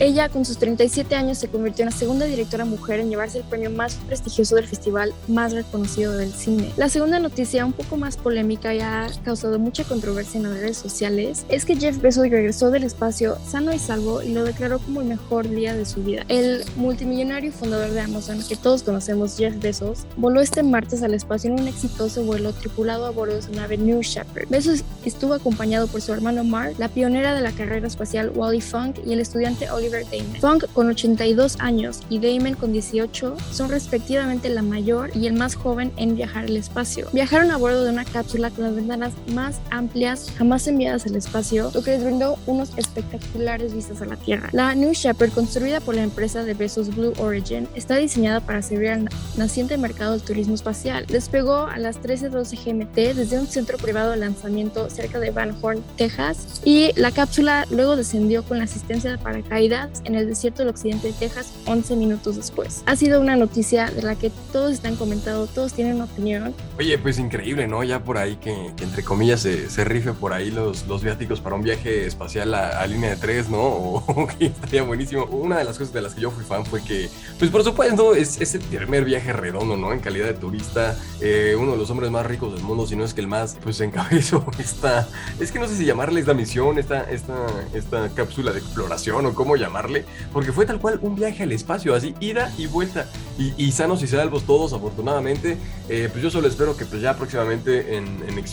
Ella, 0.00 0.28
con 0.28 0.44
sus 0.44 0.58
37 0.58 1.14
años, 1.14 1.38
se 1.38 1.48
convirtió 1.48 1.84
en 1.84 1.90
la 1.90 1.96
segunda 1.96 2.26
directora 2.26 2.64
mujer 2.64 2.98
en 2.98 3.10
llevarse 3.10 3.38
el 3.38 3.44
premio 3.44 3.70
más 3.70 3.94
prestigioso 4.06 4.56
del 4.56 4.66
festival 4.66 5.14
más 5.28 5.52
reconocido 5.52 6.16
del 6.16 6.32
cine. 6.32 6.72
La 6.76 6.88
segunda 6.88 7.20
noticia, 7.20 7.64
un 7.64 7.72
poco 7.72 7.96
más 7.96 8.16
polémica 8.16 8.74
y 8.74 8.80
ha 8.80 9.06
causado 9.24 9.58
mucha 9.60 9.84
controversia 9.84 10.38
en 10.38 10.44
las 10.44 10.54
redes 10.58 10.76
sociales, 10.78 11.46
es 11.48 11.64
que 11.64 11.76
Jeff 11.76 12.00
Bezos 12.00 12.28
regresó 12.28 12.72
del 12.72 12.82
espacio 12.82 13.38
sano 13.46 13.72
y 13.72 13.78
salvo 13.78 14.20
y 14.20 14.32
lo 14.32 14.42
declaró 14.42 14.80
como 14.80 15.00
el 15.00 15.06
mejor 15.06 15.48
día 15.48 15.76
de 15.76 15.84
su 15.84 16.02
vida. 16.02 16.24
El 16.28 16.64
multimillonario 16.74 17.52
fundador 17.52 17.90
de 17.90 18.00
Amazon, 18.00 18.42
que 18.48 18.56
todos 18.56 18.82
conocemos, 18.82 19.36
Jeff 19.36 19.54
Bezos, 19.60 20.06
voló 20.16 20.40
este 20.40 20.64
martes 20.64 21.04
al 21.04 21.14
espacio 21.14 21.50
en 21.50 21.60
un 21.60 21.68
exitoso 21.68 22.24
vuelo 22.24 22.52
tripulado 22.52 23.06
a 23.06 23.10
bordo 23.10 23.36
de 23.36 23.42
su 23.42 23.52
nave 23.52 23.76
New 23.76 24.02
Shepard. 24.02 24.48
Bezos 24.48 24.82
estuvo 25.04 25.34
acompañado 25.34 25.86
por 25.86 26.00
su 26.00 26.12
hermano 26.12 26.42
Mark, 26.42 26.74
la 26.78 26.88
pionera 26.88 27.32
de 27.32 27.42
la 27.42 27.52
carrera 27.52 27.86
espacial 27.86 28.32
Wally 28.34 28.60
Funk 28.60 28.98
y 29.06 29.12
el 29.12 29.20
estudiante 29.20 29.70
Oliver 29.70 29.83
Oliver 29.84 30.04
Damon. 30.10 30.40
Funk 30.40 30.72
con 30.72 30.88
82 30.88 31.56
años 31.60 32.00
y 32.08 32.18
Damon 32.18 32.54
con 32.54 32.72
18 32.72 33.36
son 33.52 33.68
respectivamente 33.68 34.48
la 34.48 34.62
mayor 34.62 35.10
y 35.14 35.26
el 35.26 35.34
más 35.34 35.54
joven 35.54 35.92
en 35.96 36.16
viajar 36.16 36.44
al 36.44 36.56
espacio. 36.56 37.08
Viajaron 37.12 37.50
a 37.50 37.58
bordo 37.58 37.84
de 37.84 37.90
una 37.90 38.04
cápsula 38.04 38.50
con 38.50 38.64
las 38.64 38.74
ventanas 38.74 39.12
más 39.32 39.60
amplias 39.70 40.30
jamás 40.38 40.66
enviadas 40.66 41.06
al 41.06 41.16
espacio, 41.16 41.70
lo 41.74 41.82
que 41.82 41.92
les 41.92 42.04
brindó 42.04 42.38
unos 42.46 42.70
espectaculares 42.76 43.74
vistas 43.74 44.00
a 44.00 44.06
la 44.06 44.16
Tierra. 44.16 44.48
La 44.52 44.74
New 44.74 44.92
Shepard, 44.92 45.30
construida 45.32 45.80
por 45.80 45.94
la 45.94 46.02
empresa 46.02 46.44
de 46.44 46.54
besos 46.54 46.94
Blue 46.94 47.12
Origin, 47.18 47.68
está 47.74 47.96
diseñada 47.96 48.40
para 48.40 48.62
servir 48.62 48.88
al 48.88 49.08
naciente 49.36 49.76
mercado 49.76 50.12
del 50.12 50.22
turismo 50.22 50.54
espacial. 50.54 51.04
Despegó 51.06 51.66
a 51.66 51.78
las 51.78 52.00
13:12 52.00 52.56
GMT 52.56 53.14
desde 53.14 53.38
un 53.38 53.46
centro 53.46 53.76
privado 53.76 54.12
de 54.12 54.16
lanzamiento 54.16 54.88
cerca 54.88 55.20
de 55.20 55.30
Van 55.30 55.54
Horn, 55.60 55.82
Texas, 55.96 56.62
y 56.64 56.90
la 56.96 57.10
cápsula 57.10 57.66
luego 57.70 57.96
descendió 57.96 58.44
con 58.44 58.58
la 58.58 58.64
asistencia 58.64 59.10
de 59.10 59.18
paracaídas 59.18 59.73
en 60.04 60.14
el 60.14 60.28
desierto 60.28 60.62
del 60.62 60.68
occidente 60.68 61.08
de 61.08 61.12
Texas 61.14 61.52
11 61.66 61.96
minutos 61.96 62.36
después. 62.36 62.82
Ha 62.86 62.96
sido 62.96 63.20
una 63.20 63.36
noticia 63.36 63.90
de 63.90 64.02
la 64.02 64.14
que 64.14 64.30
todos 64.52 64.72
están 64.72 64.96
comentando, 64.96 65.46
todos 65.46 65.72
tienen 65.72 65.96
una 65.96 66.04
opinión. 66.04 66.54
Oye, 66.78 66.96
pues 66.98 67.18
increíble, 67.18 67.66
¿no? 67.66 67.82
Ya 67.82 68.04
por 68.04 68.18
ahí 68.18 68.36
que, 68.36 68.52
entre 68.80 69.02
comillas 69.02 69.40
se, 69.40 69.68
se, 69.70 69.84
rife 69.84 70.12
por 70.12 70.32
ahí 70.32 70.50
los, 70.50 70.86
los 70.86 71.02
viáticos 71.02 71.40
para 71.40 71.56
un 71.56 71.62
viaje 71.62 72.06
espacial 72.06 72.54
a, 72.54 72.86
línea 72.86 73.10
de 73.10 73.16
tres, 73.16 73.48
¿no? 73.48 73.58
O 74.14 74.26
que 74.26 74.46
estaría 74.46 74.82
buenísimo. 74.82 75.24
Una 75.24 75.58
de 75.58 75.64
las 75.64 75.78
cosas 75.78 75.92
de 75.92 76.02
las 76.02 76.14
que 76.14 76.20
yo 76.20 76.30
fui 76.30 76.44
fan 76.44 76.64
fue 76.64 76.82
que, 76.82 77.08
pues 77.38 77.50
por 77.50 77.64
supuesto, 77.64 78.14
es, 78.14 78.40
es 78.40 78.54
el 78.54 78.60
primer 78.60 79.04
viaje 79.04 79.32
redondo, 79.32 79.76
¿no? 79.76 79.92
En 79.92 79.98
calidad 79.98 80.26
de 80.26 80.34
turista, 80.34 80.96
eh, 81.20 81.56
uno 81.58 81.72
de 81.72 81.78
los 81.78 81.90
hombres 81.90 82.10
más 82.10 82.24
ricos 82.26 82.54
del 82.54 82.62
mundo, 82.62 82.86
si 82.86 82.96
no 82.96 83.04
es 83.04 83.14
que 83.14 83.20
el 83.20 83.26
más, 83.26 83.56
pues 83.62 83.80
encabezó 83.80 84.44
esta, 84.58 85.08
es 85.40 85.50
que 85.50 85.58
no 85.58 85.66
sé 85.66 85.76
si 85.76 85.84
llamarle 85.84 86.20
esta 86.20 86.34
misión, 86.34 86.78
esta, 86.78 87.02
esta, 87.10 87.34
esta 87.72 88.08
cápsula 88.10 88.52
de 88.52 88.58
exploración 88.60 89.26
o 89.26 89.34
cómo 89.34 89.56
llamarle, 89.64 90.04
porque 90.32 90.52
fue 90.52 90.66
tal 90.66 90.78
cual 90.78 90.98
un 91.02 91.14
viaje 91.14 91.42
al 91.42 91.52
espacio, 91.52 91.94
así 91.94 92.14
ida 92.20 92.52
y 92.58 92.66
vuelta, 92.66 93.06
y, 93.38 93.52
y 93.56 93.72
sanos 93.72 94.02
y 94.02 94.06
salvos 94.06 94.44
todos, 94.44 94.72
afortunadamente. 94.72 95.58
Eh, 95.88 96.08
pues 96.10 96.22
yo 96.22 96.30
solo 96.30 96.48
espero 96.48 96.76
que 96.76 96.86
pues 96.86 97.02
ya 97.02 97.14
próximamente 97.14 97.96
en, 97.96 98.06
en 98.26 98.44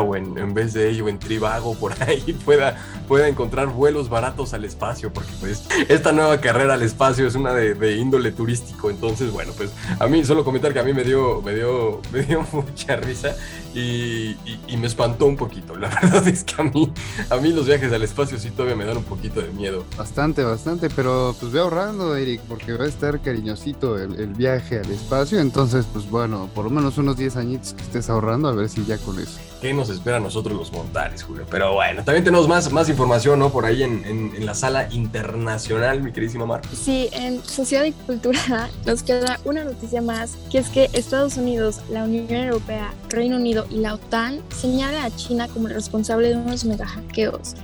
o 0.00 0.16
en, 0.16 0.38
en 0.38 0.54
vez 0.54 0.72
de 0.72 0.88
ello 0.88 1.08
en 1.08 1.18
Trivago 1.18 1.74
por 1.74 1.92
ahí 2.02 2.36
pueda, 2.44 2.76
pueda 3.06 3.28
encontrar 3.28 3.68
vuelos 3.68 4.08
baratos 4.08 4.54
al 4.54 4.64
espacio, 4.64 5.12
porque 5.12 5.30
pues 5.40 5.64
esta 5.88 6.12
nueva 6.12 6.40
carrera 6.40 6.74
al 6.74 6.82
espacio 6.82 7.26
es 7.26 7.34
una 7.34 7.52
de, 7.52 7.96
índole 7.96 8.32
turístico, 8.32 8.90
entonces 8.90 9.30
bueno, 9.30 9.52
pues 9.56 9.70
a 9.98 10.06
mí 10.06 10.24
solo 10.24 10.44
comentar 10.44 10.72
que 10.72 10.80
a 10.80 10.84
mí 10.84 10.92
me 10.92 11.04
dio, 11.04 11.42
me 11.42 11.54
dio, 11.54 12.00
me 12.12 12.22
dio 12.22 12.46
mucha 12.52 12.96
risa 12.96 13.34
y, 13.74 14.36
y, 14.66 14.76
me 14.76 14.86
espantó 14.86 15.26
un 15.26 15.36
poquito. 15.36 15.76
La 15.76 15.88
verdad 16.02 16.26
es 16.26 16.44
que 16.44 16.60
a 16.60 16.64
mí, 16.64 16.92
a 17.28 17.36
mí 17.36 17.52
los 17.52 17.66
viajes 17.66 17.92
al 17.92 18.02
espacio 18.02 18.38
sí 18.38 18.50
todavía 18.50 18.76
me 18.76 18.84
dan 18.84 18.96
un 18.96 19.04
poquito 19.04 19.40
de 19.40 19.50
miedo. 19.50 19.84
Bastante, 19.96 20.42
bastante, 20.50 20.90
pero 20.90 21.34
pues 21.38 21.52
ve 21.52 21.60
ahorrando, 21.60 22.16
Eric, 22.16 22.40
porque 22.48 22.74
va 22.74 22.84
a 22.84 22.88
estar 22.88 23.20
cariñosito 23.20 23.98
el, 23.98 24.14
el 24.20 24.34
viaje 24.34 24.78
al 24.78 24.90
espacio. 24.90 25.40
Entonces, 25.40 25.86
pues 25.92 26.08
bueno, 26.10 26.48
por 26.54 26.64
lo 26.64 26.70
menos 26.70 26.98
unos 26.98 27.16
10 27.16 27.36
añitos 27.36 27.74
que 27.74 27.82
estés 27.82 28.10
ahorrando, 28.10 28.48
a 28.48 28.52
ver 28.52 28.68
si 28.68 28.84
ya 28.84 28.98
con 28.98 29.18
eso. 29.18 29.38
¿Qué 29.60 29.74
nos 29.74 29.90
espera 29.90 30.16
a 30.16 30.20
nosotros 30.20 30.56
los 30.56 30.72
mortales, 30.72 31.22
Julio? 31.22 31.44
Pero 31.50 31.74
bueno, 31.74 32.02
también 32.02 32.24
tenemos 32.24 32.48
más, 32.48 32.72
más 32.72 32.88
información, 32.88 33.38
¿no? 33.38 33.50
Por 33.50 33.66
ahí 33.66 33.82
en, 33.82 34.04
en, 34.06 34.32
en 34.34 34.46
la 34.46 34.54
sala 34.54 34.88
internacional, 34.90 36.02
mi 36.02 36.12
queridísima 36.12 36.46
Mar. 36.46 36.62
Sí, 36.72 37.10
en 37.12 37.44
Sociedad 37.44 37.84
y 37.84 37.92
Cultura 37.92 38.70
nos 38.86 39.02
queda 39.02 39.38
una 39.44 39.64
noticia 39.64 40.00
más, 40.00 40.36
que 40.50 40.58
es 40.58 40.68
que 40.68 40.88
Estados 40.94 41.36
Unidos, 41.36 41.80
la 41.90 42.04
Unión 42.04 42.30
Europea, 42.30 42.94
Reino 43.10 43.36
Unido 43.36 43.66
y 43.70 43.76
la 43.76 43.94
OTAN 43.94 44.40
señalan 44.48 45.04
a 45.04 45.14
China 45.14 45.46
como 45.48 45.68
el 45.68 45.74
responsable 45.74 46.28
de 46.28 46.36
unos 46.36 46.64
mega 46.64 46.86
hackeos. 46.86 47.54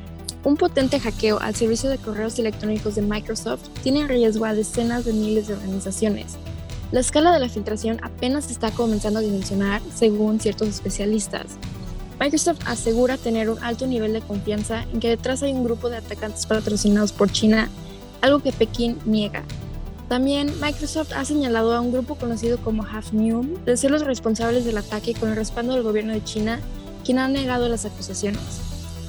Un 0.47 0.57
potente 0.57 1.01
hackeo 1.01 1.41
al 1.41 1.57
servicio 1.57 1.91
de 1.91 1.99
correos 1.99 2.39
electrónicos 2.39 2.95
de 2.95 3.03
Microsoft 3.03 3.69
tiene 3.83 4.03
en 4.03 4.09
riesgo 4.09 4.45
a 4.45 4.55
decenas 4.55 5.05
de 5.05 5.13
miles 5.13 5.49
de 5.49 5.55
organizaciones. 5.55 6.37
La 6.93 7.01
escala 7.01 7.33
de 7.33 7.41
la 7.41 7.49
filtración 7.49 7.99
apenas 8.05 8.49
está 8.49 8.71
comenzando 8.71 9.19
a 9.19 9.23
dimensionar, 9.23 9.83
según 9.93 10.39
ciertos 10.39 10.69
especialistas. 10.69 11.57
Microsoft 12.21 12.61
asegura 12.65 13.17
tener 13.17 13.51
un 13.51 13.59
alto 13.59 13.89
nivel 13.89 14.13
de 14.13 14.21
confianza 14.21 14.85
en 14.93 15.01
que 15.01 15.09
detrás 15.09 15.43
hay 15.43 15.53
un 15.53 15.65
grupo 15.65 15.91
de 15.91 15.97
atacantes 15.97 16.47
patrocinados 16.47 17.11
por 17.11 17.33
China, 17.33 17.69
algo 18.21 18.39
que 18.39 18.53
Pekín 18.53 18.99
niega. 19.05 19.43
También 20.09 20.55
Microsoft 20.61 21.11
ha 21.17 21.25
señalado 21.25 21.75
a 21.75 21.81
un 21.81 21.91
grupo 21.91 22.15
conocido 22.15 22.59
como 22.59 22.85
Hafnium 22.85 23.65
de 23.65 23.77
ser 23.77 23.91
los 23.91 24.05
responsables 24.05 24.65
del 24.65 24.79
ataque 24.79 25.13
con 25.15 25.31
el 25.31 25.35
respaldo 25.35 25.73
del 25.73 25.83
gobierno 25.83 26.13
de 26.13 26.23
China, 26.23 26.61
quien 27.05 27.19
ha 27.19 27.27
negado 27.27 27.69
las 27.69 27.85
acusaciones. 27.85 28.66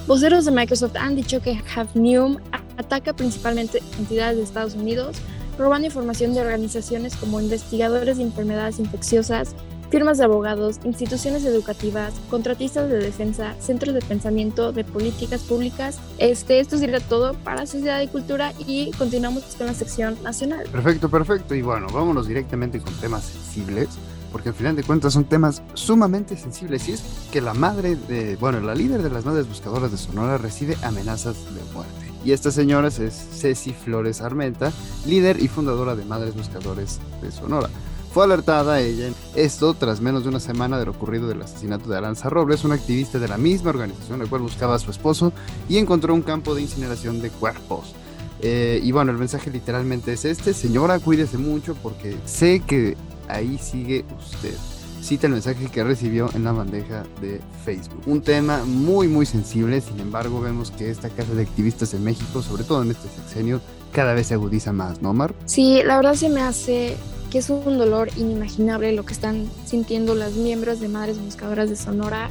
Voceros 0.08 0.46
de 0.46 0.52
Microsoft 0.52 0.96
han 0.96 1.18
dicho 1.18 1.42
que 1.42 1.62
Hafnium 1.76 2.38
ataca 2.78 3.14
principalmente 3.14 3.84
entidades 4.00 4.38
de 4.38 4.44
Estados 4.44 4.74
Unidos, 4.74 5.18
robando 5.58 5.86
información 5.86 6.34
de 6.34 6.40
organizaciones 6.40 7.18
como 7.18 7.42
investigadores 7.42 8.16
de 8.16 8.24
enfermedades 8.24 8.80
infecciosas, 8.80 9.54
firmas 9.90 10.18
de 10.18 10.24
abogados, 10.24 10.80
instituciones 10.86 11.44
educativas, 11.44 12.14
contratistas 12.30 12.90
de 12.90 13.00
defensa, 13.00 13.54
centros 13.60 13.94
de 13.94 14.02
pensamiento, 14.02 14.72
de 14.72 14.86
políticas 14.86 15.42
públicas. 15.42 16.00
Este, 16.20 16.62
esto 16.62 16.78
sería 16.78 17.02
todo 17.02 17.34
para 17.34 17.66
Sociedad 17.66 18.00
y 18.02 18.08
Cultura 18.08 18.54
y 18.66 18.92
continuamos 18.92 19.44
con 19.58 19.68
la 19.68 19.74
sección 19.74 20.18
nacional. 20.24 20.68
Perfecto, 20.72 21.10
perfecto. 21.10 21.54
Y 21.54 21.62
bueno, 21.62 21.88
vámonos 21.92 22.28
directamente 22.28 22.80
con 22.80 22.94
temas 22.96 23.26
sensibles, 23.26 23.90
porque 24.38 24.50
al 24.50 24.56
final 24.56 24.76
de 24.76 24.84
cuentas 24.84 25.14
son 25.14 25.24
temas 25.24 25.64
sumamente 25.74 26.38
sensibles. 26.38 26.88
Y 26.88 26.92
es 26.92 27.02
que 27.32 27.42
la 27.42 27.56
madre 27.56 27.96
de, 27.96 28.36
bueno, 28.36 28.60
la 28.60 28.76
líder 28.76 29.02
de 29.02 29.10
las 29.10 29.26
madres 29.26 29.48
buscadoras 29.48 29.90
de 29.90 29.98
Sonora 29.98 30.38
recibe 30.38 30.78
amenazas 30.84 31.38
de 31.56 31.74
muerte. 31.74 32.06
Y 32.24 32.34
esta 32.34 32.52
señora 32.52 32.90
es 32.90 33.30
Ceci 33.32 33.74
Flores 33.74 34.22
Armenta, 34.22 34.72
líder 35.08 35.42
y 35.42 35.48
fundadora 35.48 35.96
de 35.96 36.06
Madres 36.06 36.36
Buscadores 36.36 37.00
de 37.20 37.32
Sonora. 37.32 37.68
Fue 38.14 38.26
alertada 38.26 38.80
ella 38.80 39.10
esto 39.36 39.74
tras 39.74 40.02
menos 40.02 40.22
de 40.22 40.30
una 40.30 40.40
semana 40.40 40.78
de 40.78 40.86
lo 40.86 40.92
ocurrido 40.92 41.28
del 41.28 41.42
asesinato 41.42 41.90
de 41.90 41.98
Aranza 41.98 42.30
Robles, 42.30 42.64
una 42.64 42.76
activista 42.76 43.18
de 43.18 43.30
la 43.30 43.40
misma 43.40 43.72
organización, 43.72 44.20
la 44.20 44.28
cual 44.28 44.44
buscaba 44.44 44.76
a 44.76 44.80
su 44.80 44.92
esposo 44.92 45.34
y 45.68 45.78
encontró 45.78 46.14
un 46.14 46.22
campo 46.22 46.54
de 46.54 46.62
incineración 46.62 47.24
de 47.24 47.32
cuerpos. 47.32 47.96
Eh, 48.42 48.82
y 48.84 48.92
bueno, 48.92 49.12
el 49.12 49.18
mensaje 49.18 49.50
literalmente 49.50 50.14
es 50.14 50.26
este, 50.26 50.54
señora, 50.54 51.00
cuídese 51.00 51.40
mucho 51.40 51.74
porque 51.82 52.16
sé 52.26 52.60
que 52.60 52.96
ahí 53.28 53.58
sigue 53.58 54.06
usted. 54.20 54.56
Cita 55.02 55.28
el 55.28 55.34
mensaje 55.34 55.68
que 55.68 55.84
recibió 55.84 56.30
en 56.34 56.44
la 56.44 56.52
bandeja 56.52 57.04
de 57.22 57.40
Facebook. 57.64 58.02
Un 58.08 58.22
tema 58.22 58.64
muy 58.66 59.08
muy 59.08 59.26
sensible, 59.26 59.80
sin 59.80 60.00
embargo 60.00 60.42
vemos 60.42 60.72
que 60.72 60.90
esta 60.90 61.10
casa 61.10 61.34
de 61.34 61.44
activistas 61.44 61.94
en 61.94 62.04
México, 62.04 62.42
sobre 62.42 62.64
todo 62.64 62.82
en 62.82 62.92
este 62.92 63.08
sexenio, 63.10 63.62
cada 63.92 64.14
vez 64.14 64.28
se 64.28 64.34
agudiza 64.34 64.74
más, 64.74 65.02
¿no, 65.02 65.14
Mar? 65.14 65.34
Sí, 65.46 65.82
la 65.86 65.98
verdad 65.98 66.16
se 66.16 66.30
me 66.30 66.42
hace 66.42 66.98
que 67.30 67.40
es 67.40 67.50
un 67.50 67.78
dolor 67.78 68.10
inimaginable 68.16 68.92
lo 68.94 69.06
que 69.06 69.14
están 69.14 69.50
sintiendo 69.66 70.16
las 70.16 70.34
miembros 70.34 70.80
de 70.80 70.88
Madres 70.88 71.20
Buscadoras 71.20 71.70
de 71.70 71.76
Sonora 71.76 72.30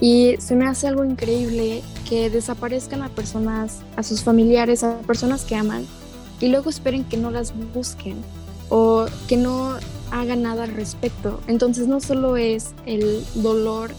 y 0.00 0.36
se 0.38 0.54
me 0.54 0.66
hace 0.66 0.86
algo 0.86 1.04
increíble 1.04 1.82
que 2.08 2.30
desaparezcan 2.30 3.02
a 3.02 3.08
personas, 3.08 3.80
a 3.96 4.02
sus 4.02 4.22
familiares, 4.22 4.84
a 4.84 4.98
personas 5.00 5.44
que 5.44 5.56
aman 5.56 5.84
y 6.40 6.48
luego 6.48 6.70
esperen 6.70 7.04
que 7.04 7.16
no 7.16 7.30
las 7.30 7.52
busquen 7.74 8.16
o 8.68 9.06
que 9.26 9.36
no 9.36 9.76
hagan 10.10 10.42
nada 10.42 10.64
al 10.64 10.72
respecto. 10.72 11.40
Entonces 11.46 11.86
no 11.86 12.00
solo 12.00 12.36
es 12.36 12.74
el 12.86 13.24
dolor 13.34 13.90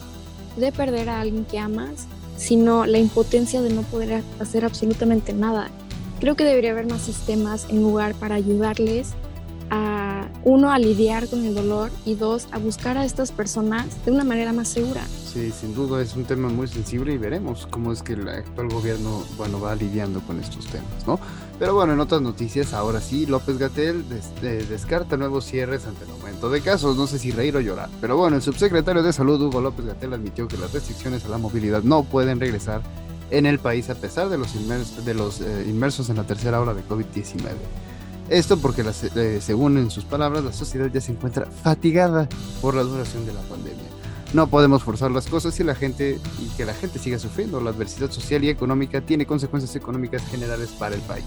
de 0.58 0.72
perder 0.72 1.10
a 1.10 1.22
alguien 1.22 1.46
que 1.46 1.60
amas, 1.60 2.08
sino 2.38 2.86
la 2.86 2.98
impotencia 2.98 3.62
de 3.62 3.74
no 3.74 3.82
poder 3.84 4.24
hacer 4.40 4.66
absolutamente 4.66 5.34
nada. 5.34 5.70
Creo 6.20 6.36
que 6.36 6.44
debería 6.44 6.72
haber 6.72 6.88
más 6.88 7.02
sistemas 7.02 7.68
en 7.70 7.82
lugar 7.82 8.14
para 8.16 8.36
ayudarles 8.36 9.10
a 9.70 10.28
uno 10.44 10.72
a 10.72 10.80
lidiar 10.80 11.28
con 11.28 11.46
el 11.46 11.54
dolor 11.54 11.92
y 12.06 12.16
dos 12.16 12.48
a 12.52 12.58
buscar 12.58 12.98
a 12.98 13.06
estas 13.06 13.32
personas 13.32 13.86
de 14.06 14.12
una 14.12 14.24
manera 14.24 14.54
más 14.54 14.68
segura. 14.68 15.02
Sí, 15.32 15.52
sin 15.52 15.76
duda 15.76 16.02
es 16.02 16.16
un 16.16 16.26
tema 16.26 16.50
muy 16.50 16.68
sensible 16.68 17.14
y 17.14 17.20
veremos 17.20 17.68
cómo 17.70 17.92
es 17.92 18.02
que 18.02 18.14
el 18.14 18.28
actual 18.28 18.68
gobierno, 18.70 19.24
bueno, 19.38 19.62
va 19.62 19.76
lidiando 19.76 20.22
con 20.22 20.40
estos 20.40 20.66
temas, 20.66 21.06
¿no? 21.06 21.20
Pero 21.60 21.76
bueno, 21.76 21.94
en 21.94 22.00
otras 22.00 22.20
noticias, 22.24 22.74
ahora 22.74 23.00
sí, 23.00 23.28
López 23.28 23.60
Gatel 23.60 24.10
des 24.10 24.32
eh, 24.42 24.66
descarta 24.68 25.18
nuevos 25.18 25.46
cierres 25.46 25.86
ante 25.86 26.06
el 26.06 26.12
aumento 26.12 26.50
de 26.50 26.62
casos, 26.62 26.98
no 26.98 27.06
sé 27.06 27.20
si 27.20 27.30
reír 27.30 27.56
o 27.56 27.62
llorar. 27.62 27.90
Pero 28.02 28.18
bueno, 28.18 28.38
el 28.38 28.42
subsecretario 28.42 29.04
de 29.04 29.14
Salud, 29.14 29.40
Hugo 29.40 29.62
López 29.62 29.86
Gatel, 29.86 30.14
admitió 30.14 30.48
que 30.48 30.58
las 30.58 30.74
restricciones 30.74 31.24
a 31.26 31.30
la 31.30 31.38
movilidad 31.38 31.84
no 31.84 32.04
pueden 32.04 32.40
regresar 32.40 32.82
en 33.30 33.46
el 33.46 33.60
país 33.60 33.92
a 33.92 33.96
pesar 33.96 34.30
de 34.30 34.40
los, 34.40 34.56
inmers 34.56 35.06
de 35.06 35.14
los 35.14 35.42
eh, 35.42 35.66
inmersos 35.70 36.10
en 36.10 36.16
la 36.16 36.24
tercera 36.24 36.60
ola 36.60 36.74
de 36.74 36.84
COVID-19. 36.88 37.52
Esto 38.30 38.58
porque, 38.58 38.84
la, 38.84 38.94
eh, 39.16 39.40
según 39.42 39.78
en 39.78 39.92
sus 39.92 40.06
palabras, 40.06 40.44
la 40.44 40.54
sociedad 40.54 40.90
ya 40.92 41.02
se 41.02 41.12
encuentra 41.12 41.46
fatigada 41.46 42.28
por 42.62 42.74
la 42.74 42.82
duración 42.82 43.28
de 43.28 43.34
la 43.34 43.42
pandemia. 43.42 43.90
No 44.34 44.48
podemos 44.48 44.84
forzar 44.84 45.10
las 45.10 45.26
cosas 45.26 45.60
y 45.60 45.64
la 45.64 45.74
gente 45.74 46.20
y 46.40 46.56
que 46.56 46.64
la 46.64 46.76
gente 46.76 47.00
siga 47.00 47.18
sufriendo. 47.18 47.60
La 47.62 47.72
adversidad 47.72 48.12
social 48.12 48.44
y 48.44 48.50
económica 48.50 49.02
tiene 49.02 49.26
consecuencias 49.26 49.76
económicas 49.76 50.22
generales 50.30 50.70
para 50.70 50.96
el 50.96 51.02
país. 51.02 51.26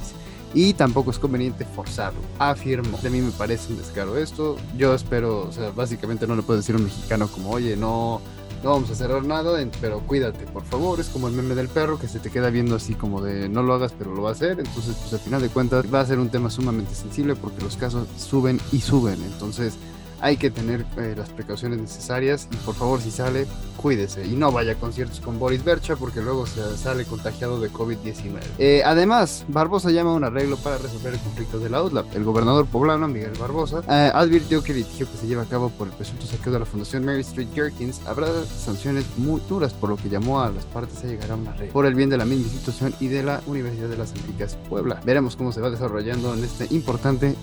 Y 0.54 0.74
tampoco 0.74 1.10
es 1.10 1.18
conveniente 1.18 1.64
forzarlo, 1.64 2.20
afirmó. 2.38 2.98
De 2.98 3.10
mí 3.10 3.20
me 3.20 3.32
parece 3.32 3.72
un 3.72 3.78
descaro 3.78 4.16
esto. 4.18 4.56
Yo 4.76 4.94
espero, 4.94 5.48
o 5.48 5.52
sea, 5.52 5.70
básicamente 5.70 6.26
no 6.26 6.36
le 6.36 6.42
puedo 6.42 6.58
decir 6.58 6.74
a 6.74 6.78
un 6.78 6.84
mexicano 6.84 7.26
como, 7.26 7.50
oye, 7.50 7.76
no, 7.76 8.20
no 8.62 8.70
vamos 8.70 8.90
a 8.90 8.94
cerrar 8.94 9.24
nada, 9.24 9.58
pero 9.80 10.00
cuídate, 10.00 10.44
por 10.46 10.62
favor. 10.62 11.00
Es 11.00 11.08
como 11.08 11.26
el 11.26 11.34
meme 11.34 11.56
del 11.56 11.68
perro 11.68 11.98
que 11.98 12.06
se 12.06 12.20
te 12.20 12.30
queda 12.30 12.50
viendo 12.50 12.76
así 12.76 12.94
como 12.94 13.20
de 13.20 13.48
no 13.48 13.62
lo 13.62 13.74
hagas, 13.74 13.92
pero 13.98 14.14
lo 14.14 14.22
va 14.22 14.28
a 14.28 14.32
hacer. 14.32 14.60
Entonces, 14.60 14.94
pues 15.00 15.12
al 15.12 15.20
final 15.20 15.42
de 15.42 15.48
cuentas 15.48 15.86
va 15.92 16.00
a 16.00 16.06
ser 16.06 16.20
un 16.20 16.28
tema 16.28 16.50
sumamente 16.50 16.94
sensible 16.94 17.34
porque 17.34 17.64
los 17.64 17.76
casos 17.76 18.06
suben 18.16 18.60
y 18.70 18.80
suben. 18.80 19.20
Entonces, 19.24 19.74
hay 20.22 20.36
que 20.36 20.50
tener 20.50 20.86
eh, 20.96 21.14
las 21.16 21.28
precauciones 21.30 21.80
necesarias 21.80 22.48
y 22.50 22.56
por 22.56 22.74
favor 22.74 23.00
si 23.00 23.10
sale, 23.10 23.46
cuídese 23.76 24.24
y 24.24 24.30
no 24.30 24.52
vaya 24.52 24.72
a 24.72 24.74
conciertos 24.76 25.20
con 25.20 25.38
Boris 25.38 25.64
Bercha 25.64 25.96
porque 25.96 26.20
luego 26.20 26.46
se 26.46 26.78
sale 26.78 27.04
contagiado 27.04 27.60
de 27.60 27.70
COVID-19. 27.70 28.38
Eh, 28.58 28.82
además, 28.86 29.44
Barbosa 29.48 29.90
llama 29.90 30.12
a 30.12 30.14
un 30.14 30.24
arreglo 30.24 30.56
para 30.56 30.78
resolver 30.78 31.14
el 31.14 31.20
conflicto 31.20 31.58
de 31.58 31.68
la 31.68 31.82
UDLAP. 31.82 32.14
El 32.14 32.22
gobernador 32.22 32.66
poblano, 32.66 33.08
Miguel 33.08 33.32
Barbosa, 33.38 33.82
eh, 33.88 34.12
advirtió 34.14 34.62
que 34.62 34.70
el 34.70 34.78
litigio 34.78 35.10
que 35.10 35.18
se 35.18 35.26
lleva 35.26 35.42
a 35.42 35.46
cabo 35.46 35.70
por 35.70 35.88
el 35.88 35.92
presunto 35.92 36.24
saqueo 36.24 36.52
de 36.52 36.60
la 36.60 36.66
Fundación 36.66 37.04
Mary 37.04 37.22
Street 37.22 37.48
Jerkins 37.52 38.00
habrá 38.06 38.28
sanciones 38.44 39.04
muy 39.16 39.42
duras, 39.48 39.72
por 39.72 39.90
lo 39.90 39.96
que 39.96 40.08
llamó 40.08 40.40
a 40.40 40.50
las 40.50 40.64
partes 40.66 41.02
a 41.02 41.08
llegar 41.08 41.32
a 41.32 41.34
un 41.34 41.48
arreglo 41.48 41.72
por 41.72 41.86
el 41.86 41.94
bien 41.94 42.10
de 42.10 42.18
la 42.18 42.24
misma 42.24 42.44
institución 42.44 42.94
y 43.00 43.08
de 43.08 43.24
la 43.24 43.40
Universidad 43.46 43.88
de 43.88 43.96
las 43.96 44.12
Américas 44.12 44.56
Puebla. 44.68 45.00
Veremos 45.04 45.34
cómo 45.34 45.50
se 45.50 45.60
va 45.60 45.68
desarrollando 45.68 46.32
en 46.32 46.44
esta 46.44 46.64
importante 46.72 47.34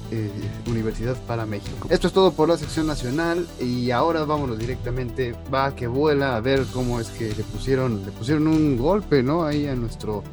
universidad 0.68 1.18
para 1.28 1.46
México. 1.46 1.88
Esto 1.90 2.08
es 2.08 2.14
todo 2.14 2.32
por 2.32 2.48
la 2.48 2.58
nacional 2.78 3.48
y 3.60 3.90
ahora 3.92 4.26
vámonos 4.26 4.60
directamente, 4.60 5.36
va 5.54 5.76
que 5.76 5.88
vuela 5.88 6.36
a 6.36 6.40
ver 6.40 6.66
cómo 6.72 7.00
es 7.00 7.10
que 7.10 7.34
le 7.34 7.44
pusieron, 7.44 8.06
le 8.06 8.12
pusieron 8.12 8.48
un 8.48 8.78
golpe, 8.78 9.24
¿no? 9.24 9.44
Ahí 9.44 9.68
a 9.68 9.76
nuestro 9.76 10.24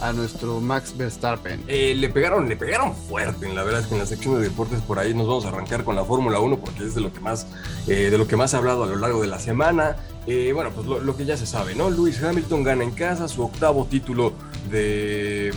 a 0.00 0.12
nuestro 0.12 0.60
Max 0.60 0.94
Verstappen. 0.96 1.62
Eh, 1.68 1.94
le 1.96 2.08
pegaron, 2.08 2.48
le 2.48 2.56
pegaron 2.56 2.94
fuerte. 2.94 3.52
La 3.52 3.62
verdad 3.62 3.84
en 3.90 3.98
la 3.98 4.06
sección 4.06 4.34
de 4.34 4.40
deportes 4.42 4.80
por 4.80 4.98
ahí 4.98 5.14
nos 5.14 5.26
vamos 5.26 5.44
a 5.44 5.48
arrancar 5.48 5.84
con 5.84 5.96
la 5.96 6.04
Fórmula 6.04 6.40
1 6.40 6.58
porque 6.58 6.84
es 6.84 6.94
de 6.94 7.00
lo 7.00 7.12
que 7.12 7.20
más, 7.20 7.46
eh, 7.86 8.10
de 8.10 8.18
lo 8.18 8.26
que 8.26 8.36
más 8.36 8.54
ha 8.54 8.58
hablado 8.58 8.84
a 8.84 8.86
lo 8.86 8.96
largo 8.96 9.20
de 9.20 9.28
la 9.28 9.38
semana. 9.38 9.96
Eh, 10.26 10.50
bueno, 10.52 10.70
pues 10.74 10.86
lo, 10.86 11.16
que 11.16 11.24
ya 11.24 11.36
se 11.36 11.46
sabe, 11.46 11.76
¿no? 11.76 11.88
Lewis 11.88 12.20
Hamilton 12.20 12.64
gana 12.64 12.82
en 12.82 12.90
casa 12.90 13.28
su 13.28 13.44
octavo 13.44 13.84
título 13.84 14.32
de, 14.68 15.54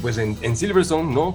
pues 0.00 0.18
en, 0.18 0.56
Silverstone, 0.56 1.12
¿no? 1.12 1.34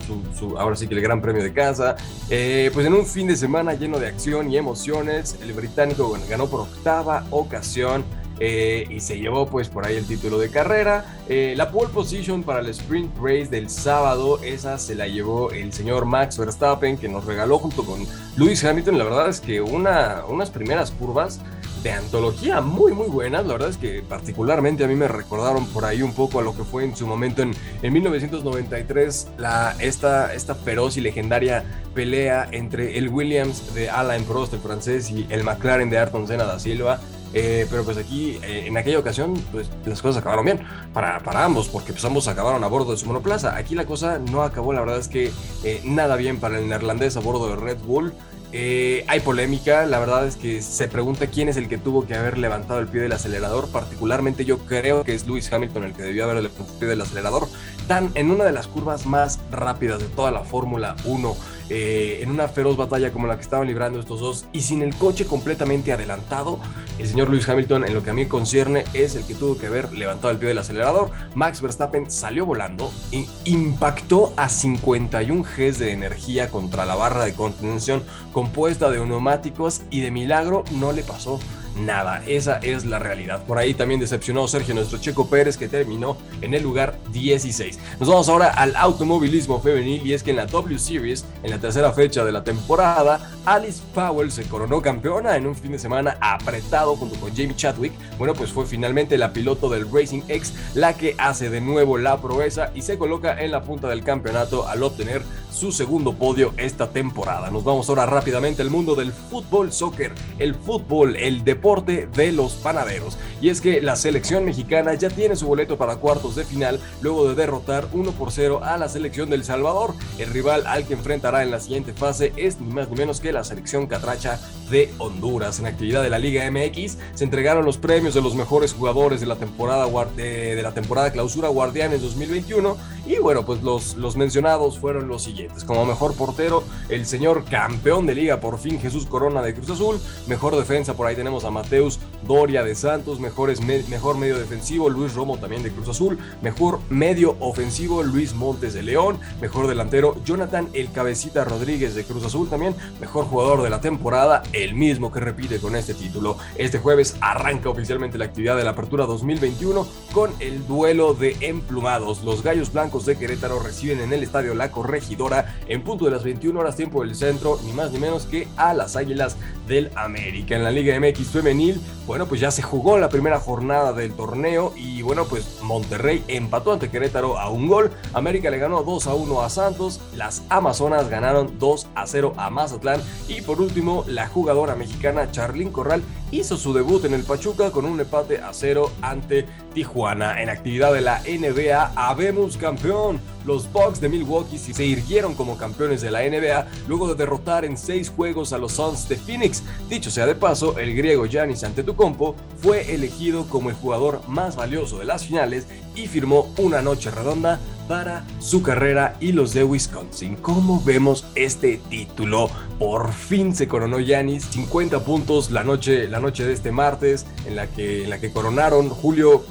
ahora 0.58 0.77
sí 0.77 0.88
que 0.88 0.96
el 0.96 1.01
gran 1.01 1.22
premio 1.22 1.44
de 1.44 1.51
casa. 1.51 1.98
pues 2.29 2.86
en 2.86 2.94
un 2.94 3.06
fin 3.06 3.27
de 3.27 3.36
semana 3.36 3.74
lleno 3.74 4.00
de 4.00 4.08
acción 4.08 4.50
y 4.50 4.56
emociones, 4.56 5.36
el 5.41 5.51
británico 5.51 6.18
ganó 6.29 6.48
por 6.48 6.62
octava 6.62 7.25
ocasión 7.32 8.06
eh, 8.39 8.86
y 8.89 9.00
se 9.00 9.19
llevó 9.19 9.48
pues 9.48 9.69
por 9.69 9.86
ahí 9.86 9.96
el 9.96 10.05
título 10.05 10.38
de 10.39 10.50
carrera. 10.50 11.19
Eh, 11.27 11.53
la 11.58 11.72
pole 11.72 11.89
position 11.89 12.43
para 12.43 12.60
el 12.60 12.69
sprint 12.69 13.15
race 13.17 13.48
del 13.48 13.69
sábado, 13.69 14.39
esa 14.43 14.77
se 14.77 14.96
la 14.96 15.08
llevó 15.08 15.51
el 15.51 15.74
señor 15.74 16.05
Max 16.05 16.38
Verstappen 16.38 16.98
que 16.98 17.10
nos 17.10 17.25
regaló 17.25 17.60
junto 17.60 17.84
con 17.84 18.05
Lewis 18.38 18.63
Hamilton. 18.63 18.98
La 18.98 19.03
verdad 19.03 19.29
es 19.29 19.41
que 19.41 19.62
una, 19.62 20.24
unas 20.27 20.50
primeras 20.50 20.91
curvas 20.91 21.39
de 21.84 21.91
antología 21.91 22.62
muy 22.62 22.91
muy 22.91 23.08
buenas. 23.08 23.46
La 23.46 23.53
verdad 23.53 23.69
es 23.69 23.77
que 23.77 24.01
particularmente 24.01 24.84
a 24.84 24.88
mí 24.88 24.96
me 24.96 25.08
recordaron 25.08 25.65
por 25.67 25.86
ahí 25.86 26.01
un 26.01 26.13
poco 26.13 26.39
a 26.39 26.41
lo 26.41 26.55
que 26.55 26.63
fue 26.63 26.84
en 26.84 26.96
su 26.96 27.08
momento 27.08 27.41
en, 27.41 27.53
en 27.81 27.93
1993 27.93 29.27
la, 29.38 29.75
esta, 29.79 30.34
esta 30.34 30.55
feroz 30.55 30.98
y 30.98 31.01
legendaria 31.01 31.63
pelea 31.93 32.48
entre 32.51 32.98
el 32.98 33.10
Williams 33.10 33.74
de 33.74 33.89
Alain 33.89 34.24
Prost, 34.24 34.53
el 34.53 34.60
francés, 34.60 35.10
y 35.12 35.25
el 35.29 35.43
McLaren 35.43 35.89
de 35.89 35.98
Ayrton 35.98 36.27
Senna 36.27 36.46
da 36.46 36.60
Silva. 36.60 37.00
Eh, 37.33 37.67
pero 37.69 37.83
pues 37.83 37.98
aquí, 37.98 38.39
eh, 38.43 38.65
en 38.65 38.77
aquella 38.77 39.00
ocasión, 39.00 39.33
pues 39.51 39.69
las 39.86 40.01
cosas 40.01 40.21
acabaron 40.21 40.45
bien 40.45 40.62
para, 40.93 41.19
ambos, 41.43 41.67
porque 41.67 41.91
pues 41.91 42.03
ambos 42.05 42.27
acabaron 42.27 42.63
a 42.63 42.67
bordo 42.67 42.91
de 42.91 42.98
su 42.98 43.05
monoplaza. 43.05 43.55
Aquí 43.55 43.75
la 43.75 43.86
cosa 43.86 44.19
no 44.19 44.43
acabó, 44.43 44.74
la 44.74 44.81
verdad 44.81 44.98
es 44.98 45.07
que 45.07 45.31
eh, 45.63 45.81
nada 45.83 46.15
bien 46.15 46.39
para 46.39 46.57
el 46.59 46.67
neerlandés 46.67 47.17
a 47.17 47.19
bordo 47.19 47.50
de 47.50 47.55
Red 47.55 47.77
Bull. 47.86 48.13
hay 48.51 49.19
polémica, 49.19 49.86
la 49.86 50.00
verdad 50.00 50.25
es 50.25 50.36
que 50.36 50.62
se 50.63 50.88
pregunta 50.88 51.27
quién 51.27 51.50
es 51.50 51.57
el 51.57 51.69
que 51.69 51.77
tuvo 51.77 52.07
que 52.07 52.15
haber 52.15 52.39
levantado 52.39 52.79
el 52.79 52.88
pie 52.88 53.01
del 53.01 53.12
acelerador. 53.12 53.69
Particularmente 53.69 54.43
yo 54.43 54.57
creo 54.59 55.03
que 55.03 55.13
es 55.13 55.27
Lewis 55.27 55.51
Hamilton 55.53 55.83
el 55.83 55.93
que 55.93 56.01
debió 56.01 56.24
haber 56.24 56.38
levantado 56.38 56.71
el 56.71 56.79
pie 56.79 56.88
del 56.88 57.01
acelerador. 57.01 57.48
Tan 57.88 58.12
en 58.15 58.31
una 58.31 58.43
de 58.43 58.51
las 58.51 58.67
curvas 58.67 59.05
más 59.05 59.39
rápidas 59.51 60.00
de 60.00 60.05
toda 60.05 60.31
la 60.31 60.43
Fórmula 60.43 60.95
1 61.05 61.36
eh, 61.71 62.21
en 62.24 62.31
una 62.31 62.48
feroz 62.48 62.77
batalla 62.77 63.12
como 63.12 63.27
la 63.27 63.36
que 63.36 63.43
estaban 63.43 63.67
librando 63.67 64.00
estos 64.00 64.19
dos 64.19 64.45
y 64.51 64.62
sin 64.62 64.81
el 64.81 64.95
coche 64.95 65.25
completamente 65.25 65.93
adelantado, 65.93 66.59
el 67.00 67.08
señor 67.08 67.29
Lewis 67.29 67.48
Hamilton 67.48 67.86
en 67.86 67.94
lo 67.94 68.03
que 68.03 68.10
a 68.10 68.13
mí 68.13 68.25
concierne 68.25 68.84
es 68.94 69.15
el 69.15 69.24
que 69.24 69.34
tuvo 69.34 69.58
que 69.58 69.68
haber 69.68 69.94
levantado 69.94 70.32
el 70.32 70.38
pie 70.38 70.50
del 70.50 70.58
acelerador. 70.58 71.12
Max 71.34 71.62
Verstappen 71.62 72.12
salió 72.12 72.46
volando 72.46 72.91
e 73.12 73.25
impactó 73.46 74.34
a 74.36 74.50
51 74.50 75.44
Gs 75.44 75.79
de 75.79 75.91
energía 75.94 76.50
contra 76.50 76.86
la 76.86 76.96
barra 76.96 77.25
de 77.25 77.34
contención 77.34 78.03
compuesta 78.34 78.89
de 78.89 79.00
neumáticos 79.06 79.82
y 79.89 80.01
de 80.01 80.12
milagro 80.12 80.63
no 80.72 80.91
le 80.91 81.03
pasó 81.03 81.39
nada. 81.79 82.22
Esa 82.27 82.58
es 82.58 82.86
la 82.86 83.00
realidad. 83.00 83.44
Por 83.46 83.58
ahí 83.58 83.74
también 83.74 84.00
decepcionó 84.00 84.48
Sergio, 84.48 84.75
nuestro 84.75 85.00
Checo 85.00 85.29
Pérez, 85.29 85.58
que 85.58 85.68
terminó 85.68 86.18
en 86.41 86.53
el 86.53 86.63
lugar 86.63 86.98
16. 87.12 87.79
Nos 88.00 88.10
vamos 88.10 88.29
ahora 88.29 88.50
al 88.50 88.75
automovilismo 88.75 89.62
femenil 89.62 90.06
y 90.06 90.13
es 90.13 90.24
que 90.24 90.32
en 90.32 90.38
la 90.38 90.46
W 90.46 90.77
Series, 90.77 91.25
en 91.44 91.51
la 91.51 91.60
tercera 91.60 91.91
fecha 91.91 92.24
de 92.24 92.32
la 92.32 92.44
temporada, 92.44 93.32
Alice 93.46 93.82
Powell 93.94 94.32
se 94.32 94.44
coronó 94.44 94.82
campeona 94.82 95.36
en 95.36 95.48
un 95.48 95.56
fin 95.56 95.72
de 95.72 95.79
semana 95.79 96.18
apretado 96.22 96.88
junto 96.96 97.19
con 97.19 97.29
Jamie 97.29 97.55
Chadwick. 97.55 97.93
Bueno, 98.17 98.34
pues 98.34 98.51
fue 98.51 98.65
finalmente 98.65 99.17
la 99.17 99.34
piloto 99.34 99.69
del 99.69 99.89
Racing 99.91 100.22
X 100.27 100.53
la 100.74 100.93
que 100.93 101.15
hace 101.17 101.50
de 101.50 101.62
nuevo 101.62 101.98
la 101.98 102.22
proeza 102.22 102.72
y 102.74 102.81
se 102.81 102.98
coloca 102.98 103.39
en 103.41 103.51
la 103.51 103.63
punta 103.63 103.89
del 103.89 104.03
campeonato 104.03 104.67
al 104.67 104.84
obtener 104.84 105.22
su 105.51 105.72
segundo 105.72 106.13
podio 106.13 106.53
esta 106.58 106.89
temporada. 106.89 107.50
Nos 107.50 107.63
vamos 107.63 107.89
ahora 107.89 108.06
rápidamente 108.06 108.62
al 108.62 108.70
mundo 108.70 108.96
del 108.96 109.12
fútbol 109.12 109.72
soccer, 109.72 110.14
el 110.38 110.55
fútbol, 110.55 111.16
el 111.16 111.44
deporte 111.44 112.07
de 112.07 112.31
los 112.31 112.53
panaderos. 112.53 113.18
Y 113.42 113.50
es 113.50 113.62
que 113.62 113.81
la 113.81 113.96
selección 113.96 114.46
mexicana 114.46 114.94
ya 114.94 115.09
tiene 115.09 115.35
su 115.35 115.48
boleto 115.48 115.77
para 115.77 115.98
cuartos 115.98 116.35
de 116.35 116.46
final 116.46 116.79
luego 117.01 117.27
de 117.27 117.35
derrotar 117.35 117.88
1 117.94 118.12
por 118.12 118.31
0 118.31 118.62
a 118.64 118.77
la 118.77 118.90
selección 118.90 119.29
del 119.29 119.44
Salvador. 119.44 119.94
El 120.18 120.29
rival 120.29 120.68
al 120.68 120.85
que 120.85 120.94
enfrentará 120.94 121.44
en 121.44 121.51
la 121.51 121.59
siguiente 121.59 121.94
fase 121.94 122.33
es 122.35 122.59
ni 122.59 122.72
más 122.72 122.90
ni 122.90 122.98
menos 122.98 123.20
que 123.20 123.33
la 123.33 123.44
selección 123.44 123.88
catracha 123.88 124.40
de 124.70 124.92
Honduras. 124.98 125.59
En 125.59 125.66
actividad 125.66 126.03
de 126.03 126.09
la 126.09 126.20
Liga 126.20 126.50
MX 126.50 126.98
se 127.16 127.24
entregaron 127.24 127.66
los 127.66 127.77
premios 127.77 128.14
de 128.14 128.22
los 128.22 128.35
mejores 128.35 128.74
jugadores 128.74 129.20
de 129.20 129.25
la 129.25 129.35
temporada, 129.35 129.88
de, 130.16 130.62
la 130.62 130.74
temporada 130.74 131.12
clausura 131.12 131.48
Guardianes 131.50 132.01
2021 132.01 132.77
y 133.07 133.18
bueno, 133.18 133.46
pues 133.46 133.64
los, 133.64 133.96
los 133.96 134.16
mencionados 134.16 134.77
fueron 134.77 135.07
los 135.07 135.24
siguientes. 135.24 135.39
Como 135.66 135.86
mejor 135.86 136.16
portero, 136.16 136.64
el 136.90 137.06
señor 137.06 137.46
campeón 137.46 138.06
de 138.06 138.16
liga 138.16 138.40
por 138.40 138.58
fin 138.60 138.80
Jesús 138.80 139.06
Corona 139.06 139.42
de 139.42 139.54
Cruz 139.54 139.70
Azul. 139.70 140.00
Mejor 140.28 140.56
defensa, 140.56 140.96
por 140.96 141.08
ahí 141.08 141.16
tenemos 141.16 141.46
a 141.46 141.52
Mateus 141.52 142.00
Doria 142.28 142.64
de 142.64 142.75
Santos. 142.75 143.20
Mejores 143.20 143.62
mejor 143.62 144.18
medio 144.18 144.38
defensivo, 144.38 144.90
Luis 144.90 145.14
Romo 145.14 145.38
también 145.38 145.64
de 145.64 145.72
Cruz 145.72 145.90
Azul. 145.90 146.18
Mejor 146.42 146.80
medio 146.90 147.36
ofensivo, 147.40 148.04
Luis 148.04 148.34
Montes 148.34 148.74
de 148.74 148.84
León. 148.84 149.20
Mejor 149.42 149.68
delantero, 149.68 150.16
Jonathan 150.25 150.70
El 150.74 150.92
Cabecita 150.92 151.46
Rodríguez 151.46 151.96
de 151.96 152.04
Cruz 152.04 152.25
Azul 152.25 152.50
también. 152.50 152.75
Mejor 153.00 153.25
jugador 153.25 153.62
de 153.62 153.70
la 153.70 153.82
temporada, 153.82 154.44
el 154.54 154.75
mismo 154.75 155.12
que 155.12 155.20
repite 155.20 155.60
con 155.60 155.75
este 155.75 155.94
título. 155.94 156.38
Este 156.56 156.80
jueves 156.80 157.16
arranca 157.22 157.70
oficialmente 157.70 158.18
la 158.18 158.25
actividad 158.25 158.58
de 158.58 158.64
la 158.64 158.72
Apertura 158.72 159.06
2021 159.06 159.88
con 160.14 160.32
el 160.40 160.66
duelo 160.68 161.14
de 161.14 161.38
emplumados. 161.42 162.24
Los 162.24 162.44
Gallos 162.44 162.74
Blancos 162.74 163.06
de 163.06 163.18
Querétaro 163.18 163.60
reciben 163.60 164.02
en 164.02 164.14
el 164.14 164.24
estadio 164.24 164.54
La 164.54 164.72
Corregidora 164.72 165.28
en 165.68 165.83
punto 165.83 166.05
de 166.05 166.11
las 166.11 166.24
21 166.24 166.59
horas 166.59 166.75
tiempo 166.75 167.01
del 167.01 167.15
centro, 167.15 167.59
ni 167.65 167.74
más 167.74 167.92
ni 167.92 168.00
menos 168.00 168.25
que 168.25 168.48
a 168.57 168.74
las 168.74 168.96
Águilas 168.96 169.37
del 169.68 169.92
América. 169.96 170.55
En 170.55 170.63
la 170.63 170.72
Liga 170.72 171.00
MX 171.00 171.27
femenil, 171.27 171.79
bueno, 172.07 172.25
pues 172.25 172.42
ya 172.42 172.51
se 172.51 172.61
jugó 172.61 172.98
la 172.98 173.09
primera 173.09 173.39
jornada 173.39 173.94
del 173.94 174.13
torneo 174.13 174.74
y 174.75 175.01
bueno, 175.01 175.25
pues 175.25 175.61
Monterrey 175.61 176.24
empató 176.27 176.74
ante 176.74 176.89
Querétaro 176.89 177.37
a 177.37 177.50
un 177.50 177.68
gol. 177.68 177.92
América 178.13 178.50
le 178.50 178.57
ganó 178.57 178.83
2 178.83 179.07
a 179.07 179.13
1 179.13 179.42
a 179.42 179.50
Santos, 179.50 180.01
las 180.15 180.44
Amazonas 180.50 181.09
ganaron 181.09 181.59
2 181.59 181.87
a 181.96 182.07
0 182.07 182.33
a 182.37 182.50
Mazatlán 182.50 183.01
y 183.27 183.42
por 183.42 183.61
último 183.61 184.03
la 184.07 184.27
jugadora 184.27 184.75
mexicana 184.75 185.31
Charlín 185.31 185.72
Corral 185.72 186.01
hizo 186.31 186.57
su 186.57 186.74
debut 186.74 187.05
en 187.05 187.13
el 187.13 187.24
Pachuca 187.24 187.72
con 187.72 187.85
un 187.85 188.00
empate 188.00 188.39
a 188.39 188.53
0 188.53 188.92
ante 189.01 189.46
Tijuana. 189.74 190.42
En 190.42 190.50
actividad 190.50 190.94
de 190.94 191.01
la 191.01 191.22
NBA, 191.22 191.94
habemos 191.96 192.57
campeón. 192.57 193.20
Los 193.46 193.72
Bucks 193.72 194.01
de 194.01 194.09
Milwaukee 194.09 194.57
se 194.57 194.85
irguieron 194.85 195.33
como 195.33 195.57
campeones 195.57 196.01
de 196.01 196.11
la 196.11 196.22
NBA 196.22 196.68
luego 196.87 197.07
de 197.07 197.15
derrotar 197.15 197.65
en 197.65 197.77
seis 197.77 198.09
juegos 198.09 198.53
a 198.53 198.57
los 198.57 198.74
Suns 198.74 199.07
de 199.09 199.15
Phoenix. 199.15 199.63
Dicho 199.89 200.11
sea 200.11 200.25
de 200.25 200.35
paso, 200.35 200.77
el 200.77 200.96
griego 200.96 201.25
Giannis 201.25 201.63
Antetokounmpo 201.63 202.35
fue 202.61 202.94
elegido 202.94 203.48
como 203.48 203.70
el 203.70 203.75
jugador 203.75 204.22
más 204.27 204.55
valioso 204.55 205.00
de 205.00 205.05
las 205.05 205.25
finales 205.25 205.68
y 206.00 206.07
firmó 206.07 206.51
una 206.57 206.81
noche 206.81 207.12
redonda 207.12 207.59
para 207.88 208.24
su 208.40 208.62
carrera 208.62 209.18
y 209.20 209.31
los 209.31 209.53
de 209.53 209.64
Wisconsin. 209.64 210.35
¿Cómo 210.35 210.81
vemos 210.83 211.25
este 211.35 211.81
título? 211.90 212.50
Por 212.77 213.12
fin 213.12 213.55
se 213.55 213.68
coronó 213.68 214.00
Giannis, 214.00 214.46
50 214.46 215.03
puntos 215.03 215.51
la 215.51 215.64
noche, 215.64 216.07
la 216.07 216.20
noche 216.20 216.46
de 216.46 216.53
este 216.53 216.72
martes 216.72 217.25
en 217.46 217.55
la 217.55 217.68
que, 217.68 218.03
en 218.03 218.09
la 218.12 218.20
que 218.20 218.31
coronaron 218.31 218.90
Julio 218.90 219.44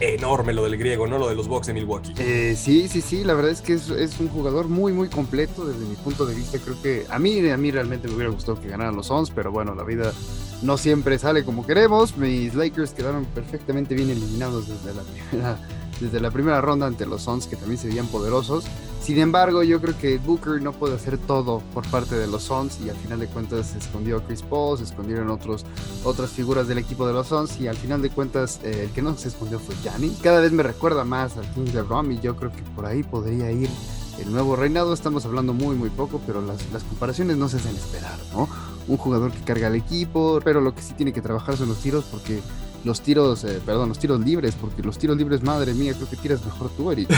enorme 0.00 0.52
lo 0.52 0.64
del 0.64 0.76
griego, 0.76 1.06
¿no? 1.06 1.18
Lo 1.18 1.28
de 1.28 1.34
los 1.34 1.48
Bucks 1.48 1.68
de 1.68 1.74
Milwaukee. 1.74 2.12
Eh, 2.18 2.54
sí, 2.56 2.88
sí, 2.88 3.00
sí, 3.00 3.24
la 3.24 3.34
verdad 3.34 3.52
es 3.52 3.60
que 3.60 3.74
es, 3.74 3.88
un 4.20 4.28
jugador 4.28 4.68
muy, 4.68 4.92
muy 4.92 5.08
completo 5.08 5.64
desde 5.64 5.84
mi 5.84 5.94
punto 5.96 6.26
de 6.26 6.34
vista. 6.34 6.58
Creo 6.58 6.80
que 6.82 7.06
a 7.08 7.18
mí, 7.18 7.48
a 7.48 7.56
mí 7.56 7.70
realmente 7.70 8.08
me 8.08 8.14
hubiera 8.14 8.30
gustado 8.30 8.60
que 8.60 8.68
ganaran 8.68 8.96
los 8.96 9.06
Suns, 9.06 9.30
pero 9.30 9.50
bueno, 9.50 9.74
la 9.74 9.84
vida 9.84 10.12
no 10.62 10.76
siempre 10.78 11.18
sale 11.18 11.44
como 11.44 11.66
queremos. 11.66 12.16
Mis 12.16 12.54
Lakers 12.54 12.92
quedaron 12.92 13.24
perfectamente 13.26 13.94
bien 13.94 14.10
eliminados 14.10 14.68
desde 14.68 14.94
la 14.94 15.02
primera, 15.02 15.58
desde 16.00 16.20
la 16.20 16.30
primera 16.30 16.60
ronda 16.60 16.86
ante 16.86 17.06
los 17.06 17.22
Suns, 17.22 17.46
que 17.46 17.56
también 17.56 17.78
se 17.78 17.88
veían 17.88 18.06
poderosos. 18.06 18.64
Sin 19.06 19.18
embargo, 19.18 19.62
yo 19.62 19.80
creo 19.80 19.96
que 19.96 20.18
Booker 20.18 20.60
no 20.60 20.72
puede 20.72 20.96
hacer 20.96 21.16
todo 21.16 21.62
por 21.72 21.86
parte 21.90 22.16
de 22.16 22.26
los 22.26 22.42
Suns 22.42 22.80
y 22.84 22.90
al 22.90 22.96
final 22.96 23.20
de 23.20 23.28
cuentas 23.28 23.68
se 23.68 23.78
escondió 23.78 24.20
Chris 24.26 24.42
Paul, 24.42 24.78
se 24.78 24.82
escondieron 24.82 25.30
otras 25.30 26.30
figuras 26.32 26.66
del 26.66 26.78
equipo 26.78 27.06
de 27.06 27.12
los 27.12 27.28
Suns 27.28 27.60
y 27.60 27.68
al 27.68 27.76
final 27.76 28.02
de 28.02 28.10
cuentas 28.10 28.58
eh, 28.64 28.86
el 28.86 28.90
que 28.90 29.02
no 29.02 29.16
se 29.16 29.28
escondió 29.28 29.60
fue 29.60 29.76
Giannis. 29.76 30.18
Cada 30.20 30.40
vez 30.40 30.50
me 30.50 30.64
recuerda 30.64 31.04
más 31.04 31.36
al 31.36 31.48
King 31.52 31.70
LeBron 31.72 32.10
y 32.10 32.20
yo 32.20 32.34
creo 32.34 32.50
que 32.50 32.62
por 32.74 32.84
ahí 32.84 33.04
podría 33.04 33.52
ir 33.52 33.70
el 34.18 34.32
nuevo 34.32 34.56
reinado. 34.56 34.92
Estamos 34.92 35.24
hablando 35.24 35.52
muy 35.52 35.76
muy 35.76 35.90
poco, 35.90 36.20
pero 36.26 36.40
las, 36.40 36.58
las 36.72 36.82
comparaciones 36.82 37.36
no 37.36 37.48
se 37.48 37.58
hacen 37.58 37.76
esperar, 37.76 38.18
¿no? 38.32 38.48
Un 38.88 38.96
jugador 38.96 39.32
que 39.32 39.40
carga 39.40 39.66
al 39.66 39.74
equipo, 39.74 40.40
pero 40.44 40.60
lo 40.60 40.74
que 40.74 40.82
sí 40.82 40.94
tiene 40.94 41.12
que 41.12 41.20
trabajar 41.20 41.56
son 41.56 41.68
los 41.68 41.78
tiros 41.78 42.04
porque 42.04 42.40
los 42.86 43.00
tiros, 43.00 43.42
eh, 43.42 43.60
perdón, 43.66 43.88
los 43.88 43.98
tiros 43.98 44.20
libres, 44.20 44.54
porque 44.54 44.80
los 44.80 44.96
tiros 44.96 45.16
libres, 45.16 45.42
madre 45.42 45.74
mía, 45.74 45.92
creo 45.92 46.08
que 46.08 46.16
tiras 46.16 46.44
mejor 46.44 46.70
tú, 46.70 46.92
Eric. 46.92 47.08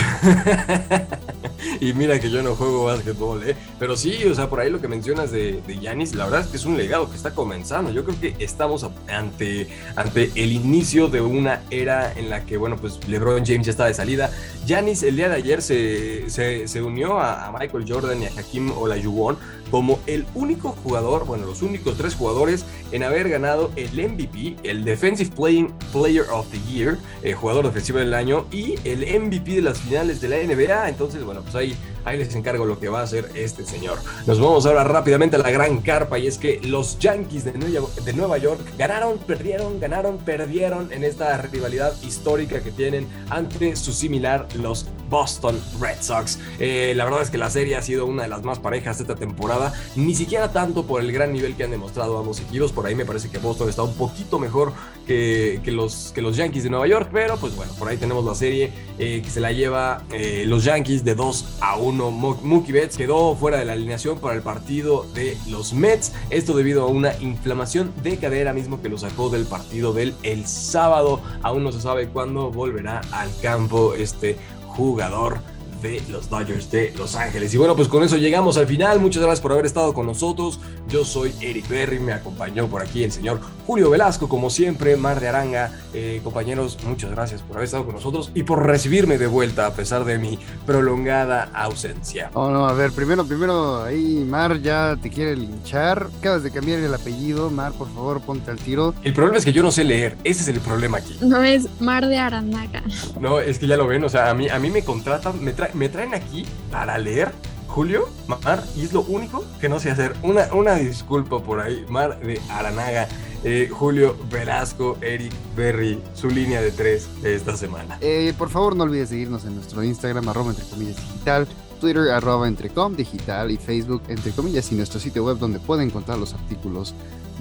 y 1.81 1.93
mira 1.93 2.19
que 2.19 2.31
yo 2.31 2.43
no 2.43 2.55
juego 2.55 2.87
básquetbol, 2.87 3.43
¿eh? 3.47 3.55
Pero 3.79 3.95
sí, 3.95 4.25
o 4.25 4.35
sea, 4.35 4.49
por 4.49 4.61
ahí 4.61 4.71
lo 4.71 4.81
que 4.81 4.89
mencionas 4.89 5.31
de 5.31 5.79
Yanis, 5.81 6.15
la 6.15 6.25
verdad 6.25 6.41
es 6.41 6.47
que 6.47 6.57
es 6.57 6.65
un 6.65 6.79
legado 6.79 7.11
que 7.11 7.17
está 7.17 7.35
comenzando. 7.35 7.93
Yo 7.93 8.03
creo 8.05 8.19
que 8.19 8.35
estamos 8.43 8.87
ante, 9.09 9.69
ante 9.95 10.33
el 10.37 10.53
inicio 10.53 11.09
de 11.09 11.21
una 11.21 11.61
era 11.71 12.15
en 12.15 12.31
la 12.31 12.47
que, 12.47 12.57
bueno, 12.57 12.77
pues 12.77 13.07
LeBron 13.07 13.45
James 13.45 13.67
ya 13.67 13.73
está 13.73 13.85
de 13.85 13.95
salida. 13.95 14.31
Yanis 14.69 15.03
el 15.03 15.17
día 15.17 15.31
de 15.31 15.37
ayer 15.37 15.63
se, 15.63 16.29
se, 16.29 16.83
unió 16.83 17.19
a, 17.19 17.51
Michael 17.59 17.87
Jordan 17.89 18.23
y 18.23 18.27
a 18.27 18.29
Hakim 18.39 18.71
Olajuwon 18.71 19.39
como 19.71 19.99
el 20.07 20.27
único 20.35 20.73
jugador, 20.73 21.25
bueno, 21.25 21.47
los 21.47 21.63
únicos 21.63 21.97
tres 21.97 22.15
jugadores 22.15 22.67
en 22.93 23.03
haber 23.03 23.31
ganado 23.31 23.71
el 23.77 23.93
MVP, 23.93 24.57
el 24.65 24.85
Defensive 24.85 25.31
Player 25.35 26.25
of 26.31 26.49
the 26.51 26.61
Year, 26.71 26.99
el 27.23 27.35
jugador 27.35 27.65
defensivo 27.65 27.99
del 27.99 28.13
año 28.13 28.45
y 28.53 28.75
el 28.85 29.01
MVP 29.21 29.53
de 29.53 29.63
las 29.63 29.81
finales 29.81 30.21
de 30.21 30.29
la 30.29 30.37
NBA. 30.37 30.91
Entonces, 30.91 31.25
bueno, 31.25 31.41
pues 31.41 31.55
ahí, 31.55 31.75
ahí 32.09 32.19
les 32.19 32.35
encargo 32.35 32.65
lo 32.65 32.79
que 32.79 32.89
va 32.89 33.01
a 33.01 33.03
hacer 33.05 33.31
este 33.35 33.65
señor. 33.65 33.99
Nos 34.27 34.41
vamos 34.41 34.67
ahora 34.67 34.85
rápidamente 34.85 35.37
a 35.37 35.39
la 35.39 35.51
gran 35.51 35.81
carpa 35.81 36.19
y 36.19 36.27
es 36.27 36.39
que 36.39 36.61
los 36.63 36.99
Yankees 36.99 37.45
de 37.45 38.13
Nueva, 38.13 38.39
York 38.39 38.61
ganaron, 38.77 39.19
perdieron, 39.19 39.81
ganaron, 39.81 40.19
perdieron 40.19 40.93
en 40.93 41.05
esta 41.05 41.37
rivalidad 41.43 41.93
histórica 42.03 42.61
que 42.61 42.71
tienen 42.71 43.07
ante 43.31 43.77
su 43.77 43.93
similar, 43.93 44.49
los 44.55 44.87
Boston 45.09 45.61
Red 45.81 45.99
Sox. 46.01 46.39
Eh, 46.59 46.93
la 46.97 47.05
verdad 47.05 47.23
es 47.23 47.31
que 47.31 47.39
la 47.39 47.51
serie 47.51 47.77
ha 47.77 47.83
sido 47.83 48.07
una 48.07 48.23
de 48.25 48.29
las 48.29 48.43
más 48.43 48.59
parejas 48.59 49.01
esta 49.01 49.15
temporada, 49.15 49.73
ni 49.97 50.15
siquiera 50.15 50.53
tanto 50.53 50.85
por 50.87 51.01
el 51.01 51.13
gran 51.13 51.33
nivel 51.33 51.57
que 51.57 51.65
han 51.65 51.71
demostrado 51.71 52.19
ambos 52.19 52.41
equipos, 52.41 52.73
por 52.73 52.87
ahí 52.87 52.95
me 52.95 53.05
parece 53.05 53.31
que 53.31 53.39
Boston 53.39 53.69
está 53.69 53.83
un 53.83 53.95
poquito 53.95 54.39
mejor 54.39 54.73
que, 55.07 55.61
los, 55.67 56.13
que 56.15 56.21
los 56.21 56.37
Yankees 56.37 56.65
de 56.65 56.71
Nueva 56.71 56.87
York, 56.87 57.09
pero 57.13 57.37
pues 57.39 57.57
bueno, 57.57 57.73
por 57.79 57.89
ahí 57.89 57.97
tenemos 57.97 58.25
la 58.25 58.35
serie 58.35 58.73
eh, 58.99 59.23
que 59.25 59.31
se 59.31 59.41
la 59.41 59.53
lleva 59.53 60.03
eh, 60.13 60.45
los 60.47 60.65
Yankees 60.65 61.05
de 61.05 61.15
2 61.15 61.45
a 61.61 61.77
1. 61.77 61.98
Mookie 61.99 62.73
Betts 62.73 62.97
quedó 62.97 63.35
fuera 63.35 63.59
de 63.59 63.65
la 63.65 63.73
alineación 63.73 64.19
para 64.19 64.35
el 64.35 64.43
partido 64.43 65.05
de 65.15 65.37
los 65.49 65.73
Mets, 65.73 66.13
esto 66.31 66.57
debido 66.57 66.85
a 66.85 66.87
una 66.87 67.19
inflamación 67.21 67.93
de 68.03 68.17
cadera 68.17 68.53
mismo 68.53 68.81
que 68.81 68.89
lo 68.89 68.99
sacó 68.99 69.29
del 69.29 69.45
partido 69.45 69.93
del 69.93 70.15
el 70.23 70.47
sábado, 70.47 71.21
aún 71.43 71.65
no 71.65 71.73
se 71.73 71.81
sabe 71.81 72.09
cuándo 72.09 72.51
volverá 72.51 73.01
al 73.11 73.29
campo 73.43 73.95
este 73.95 74.37
jugador 74.69 75.39
de 75.83 76.03
los 76.09 76.29
Dodgers 76.29 76.71
de 76.71 76.93
Los 76.97 77.15
Ángeles. 77.17 77.55
Y 77.55 77.57
bueno, 77.57 77.77
pues 77.77 77.89
con 77.89 78.03
eso 78.03 78.17
llegamos 78.17 78.57
al 78.57 78.67
final. 78.67 79.01
Muchas 79.01 79.23
gracias 79.23 79.41
por 79.41 79.53
haber 79.53 79.67
estado 79.67 79.95
con 79.95 80.07
nosotros. 80.07 80.61
Yo 80.89 81.05
soy 81.05 81.35
Eric 81.41 81.69
Berry, 81.69 81.99
me 82.01 82.13
acompañó 82.13 82.67
por 82.67 82.83
aquí 82.83 83.05
el 83.05 83.13
señor 83.13 83.41
Julio 83.67 83.91
Velasco, 83.91 84.29
como 84.29 84.51
siempre, 84.51 84.97
Mar 84.97 85.21
de 85.21 85.29
Aranga. 85.29 85.73
Eh, 85.95 86.21
compañeros, 86.25 86.79
muchas 86.87 87.11
gracias 87.11 87.43
por 87.43 87.57
haber 87.57 87.67
estado 87.67 87.85
con 87.85 87.95
nosotros 87.95 88.31
y 88.35 88.43
por 88.43 88.67
recibirme 88.67 89.19
de 89.19 89.27
vuelta 89.27 89.67
a 89.67 89.75
pesar 89.75 90.05
de 90.05 90.19
mi 90.19 90.39
prolongada 90.67 91.51
ausencia. 91.55 92.31
Oh, 92.35 92.51
no, 92.51 92.67
a 92.67 92.73
ver, 92.73 92.93
primero, 92.93 93.27
primero, 93.27 93.83
ahí 93.83 94.25
Mar 94.29 94.61
ya 94.61 94.97
te 95.01 95.11
quiere 95.11 95.37
linchar. 95.37 96.09
Acabas 96.19 96.43
de 96.43 96.51
cambiar 96.51 96.81
el 96.81 96.95
apellido. 96.95 97.51
Mar, 97.51 97.73
por 97.73 97.93
favor, 97.93 98.21
ponte 98.21 98.51
al 98.51 98.59
tiro. 98.59 98.95
El 99.03 99.13
problema 99.13 99.39
es 99.39 99.45
que 99.45 99.53
yo 99.53 99.63
no 99.63 99.71
sé 99.71 99.85
leer. 99.85 100.17
Ese 100.25 100.43
es 100.43 100.49
el 100.49 100.61
problema 100.61 100.99
aquí. 100.99 101.17
No 101.21 101.43
es 101.43 101.69
Mar 101.81 102.07
de 102.07 102.19
Aranaga. 102.19 102.83
No, 103.21 103.41
es 103.41 103.59
que 103.59 103.67
ya 103.67 103.77
lo 103.77 103.87
ven. 103.87 104.05
O 104.05 104.09
sea, 104.09 104.31
a 104.31 104.35
mí, 104.35 104.49
a 104.49 104.59
mí 104.59 104.71
me 104.71 104.83
contratan, 104.83 105.43
me 105.43 105.53
traen 105.53 105.68
me 105.75 105.89
traen 105.89 106.15
aquí 106.15 106.45
para 106.71 106.99
leer 106.99 107.33
Julio, 107.69 108.09
Mar, 108.27 108.65
y 108.75 108.85
es 108.85 108.93
lo 108.93 109.03
único 109.03 109.45
que 109.61 109.69
no 109.69 109.79
sé 109.79 109.91
hacer. 109.91 110.15
Una, 110.23 110.53
una 110.53 110.75
disculpa 110.75 111.43
por 111.43 111.61
ahí, 111.61 111.85
Mar 111.89 112.19
de 112.21 112.41
Aranaga, 112.51 113.09
eh, 113.45 113.69
Julio 113.71 114.17
Velasco, 114.31 114.97
Eric 115.01 115.33
Berry, 115.55 116.01
su 116.15 116.29
línea 116.29 116.61
de 116.61 116.73
tres 116.73 117.09
de 117.23 117.35
esta 117.35 117.57
semana. 117.57 117.99
Eh, 118.01 118.33
por 118.37 118.49
favor, 118.49 118.75
no 118.75 118.85
olvides 118.85 119.11
seguirnos 119.11 119.45
en 119.45 119.55
nuestro 119.55 119.85
Instagram, 119.85 120.29
arroba 120.29 120.51
entre 120.51 120.65
comillas 120.65 120.97
digital, 120.97 121.47
Twitter, 121.81 122.11
arroba 122.11 122.49
entrecom 122.49 122.97
digital 122.97 123.51
y 123.51 123.59
Facebook, 123.59 124.03
entre 124.09 124.33
comillas, 124.33 124.73
y 124.73 124.75
nuestro 124.75 124.99
sitio 124.99 125.25
web 125.25 125.39
donde 125.39 125.61
pueden 125.61 125.89
encontrar 125.89 126.19
los 126.19 126.35
artículos 126.35 126.95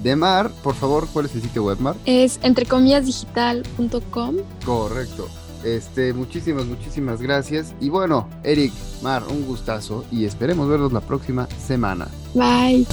de 0.03 0.15
Mar. 0.15 0.51
Por 0.61 0.75
favor, 0.75 1.07
¿cuál 1.11 1.25
es 1.25 1.35
el 1.35 1.41
sitio 1.41 1.63
web, 1.63 1.79
Mar? 1.79 1.95
Es 2.05 2.39
entrecomillasdigital.com. 2.43 4.35
Correcto. 4.65 5.27
Este, 5.63 6.13
muchísimas, 6.13 6.65
muchísimas 6.65 7.21
gracias. 7.21 7.73
Y 7.79 7.89
bueno, 7.89 8.27
Eric, 8.43 8.71
Mar, 9.01 9.23
un 9.29 9.45
gustazo 9.45 10.05
y 10.11 10.25
esperemos 10.25 10.69
verlos 10.69 10.93
la 10.93 11.01
próxima 11.01 11.47
semana. 11.59 12.07
Bye. 12.33 12.85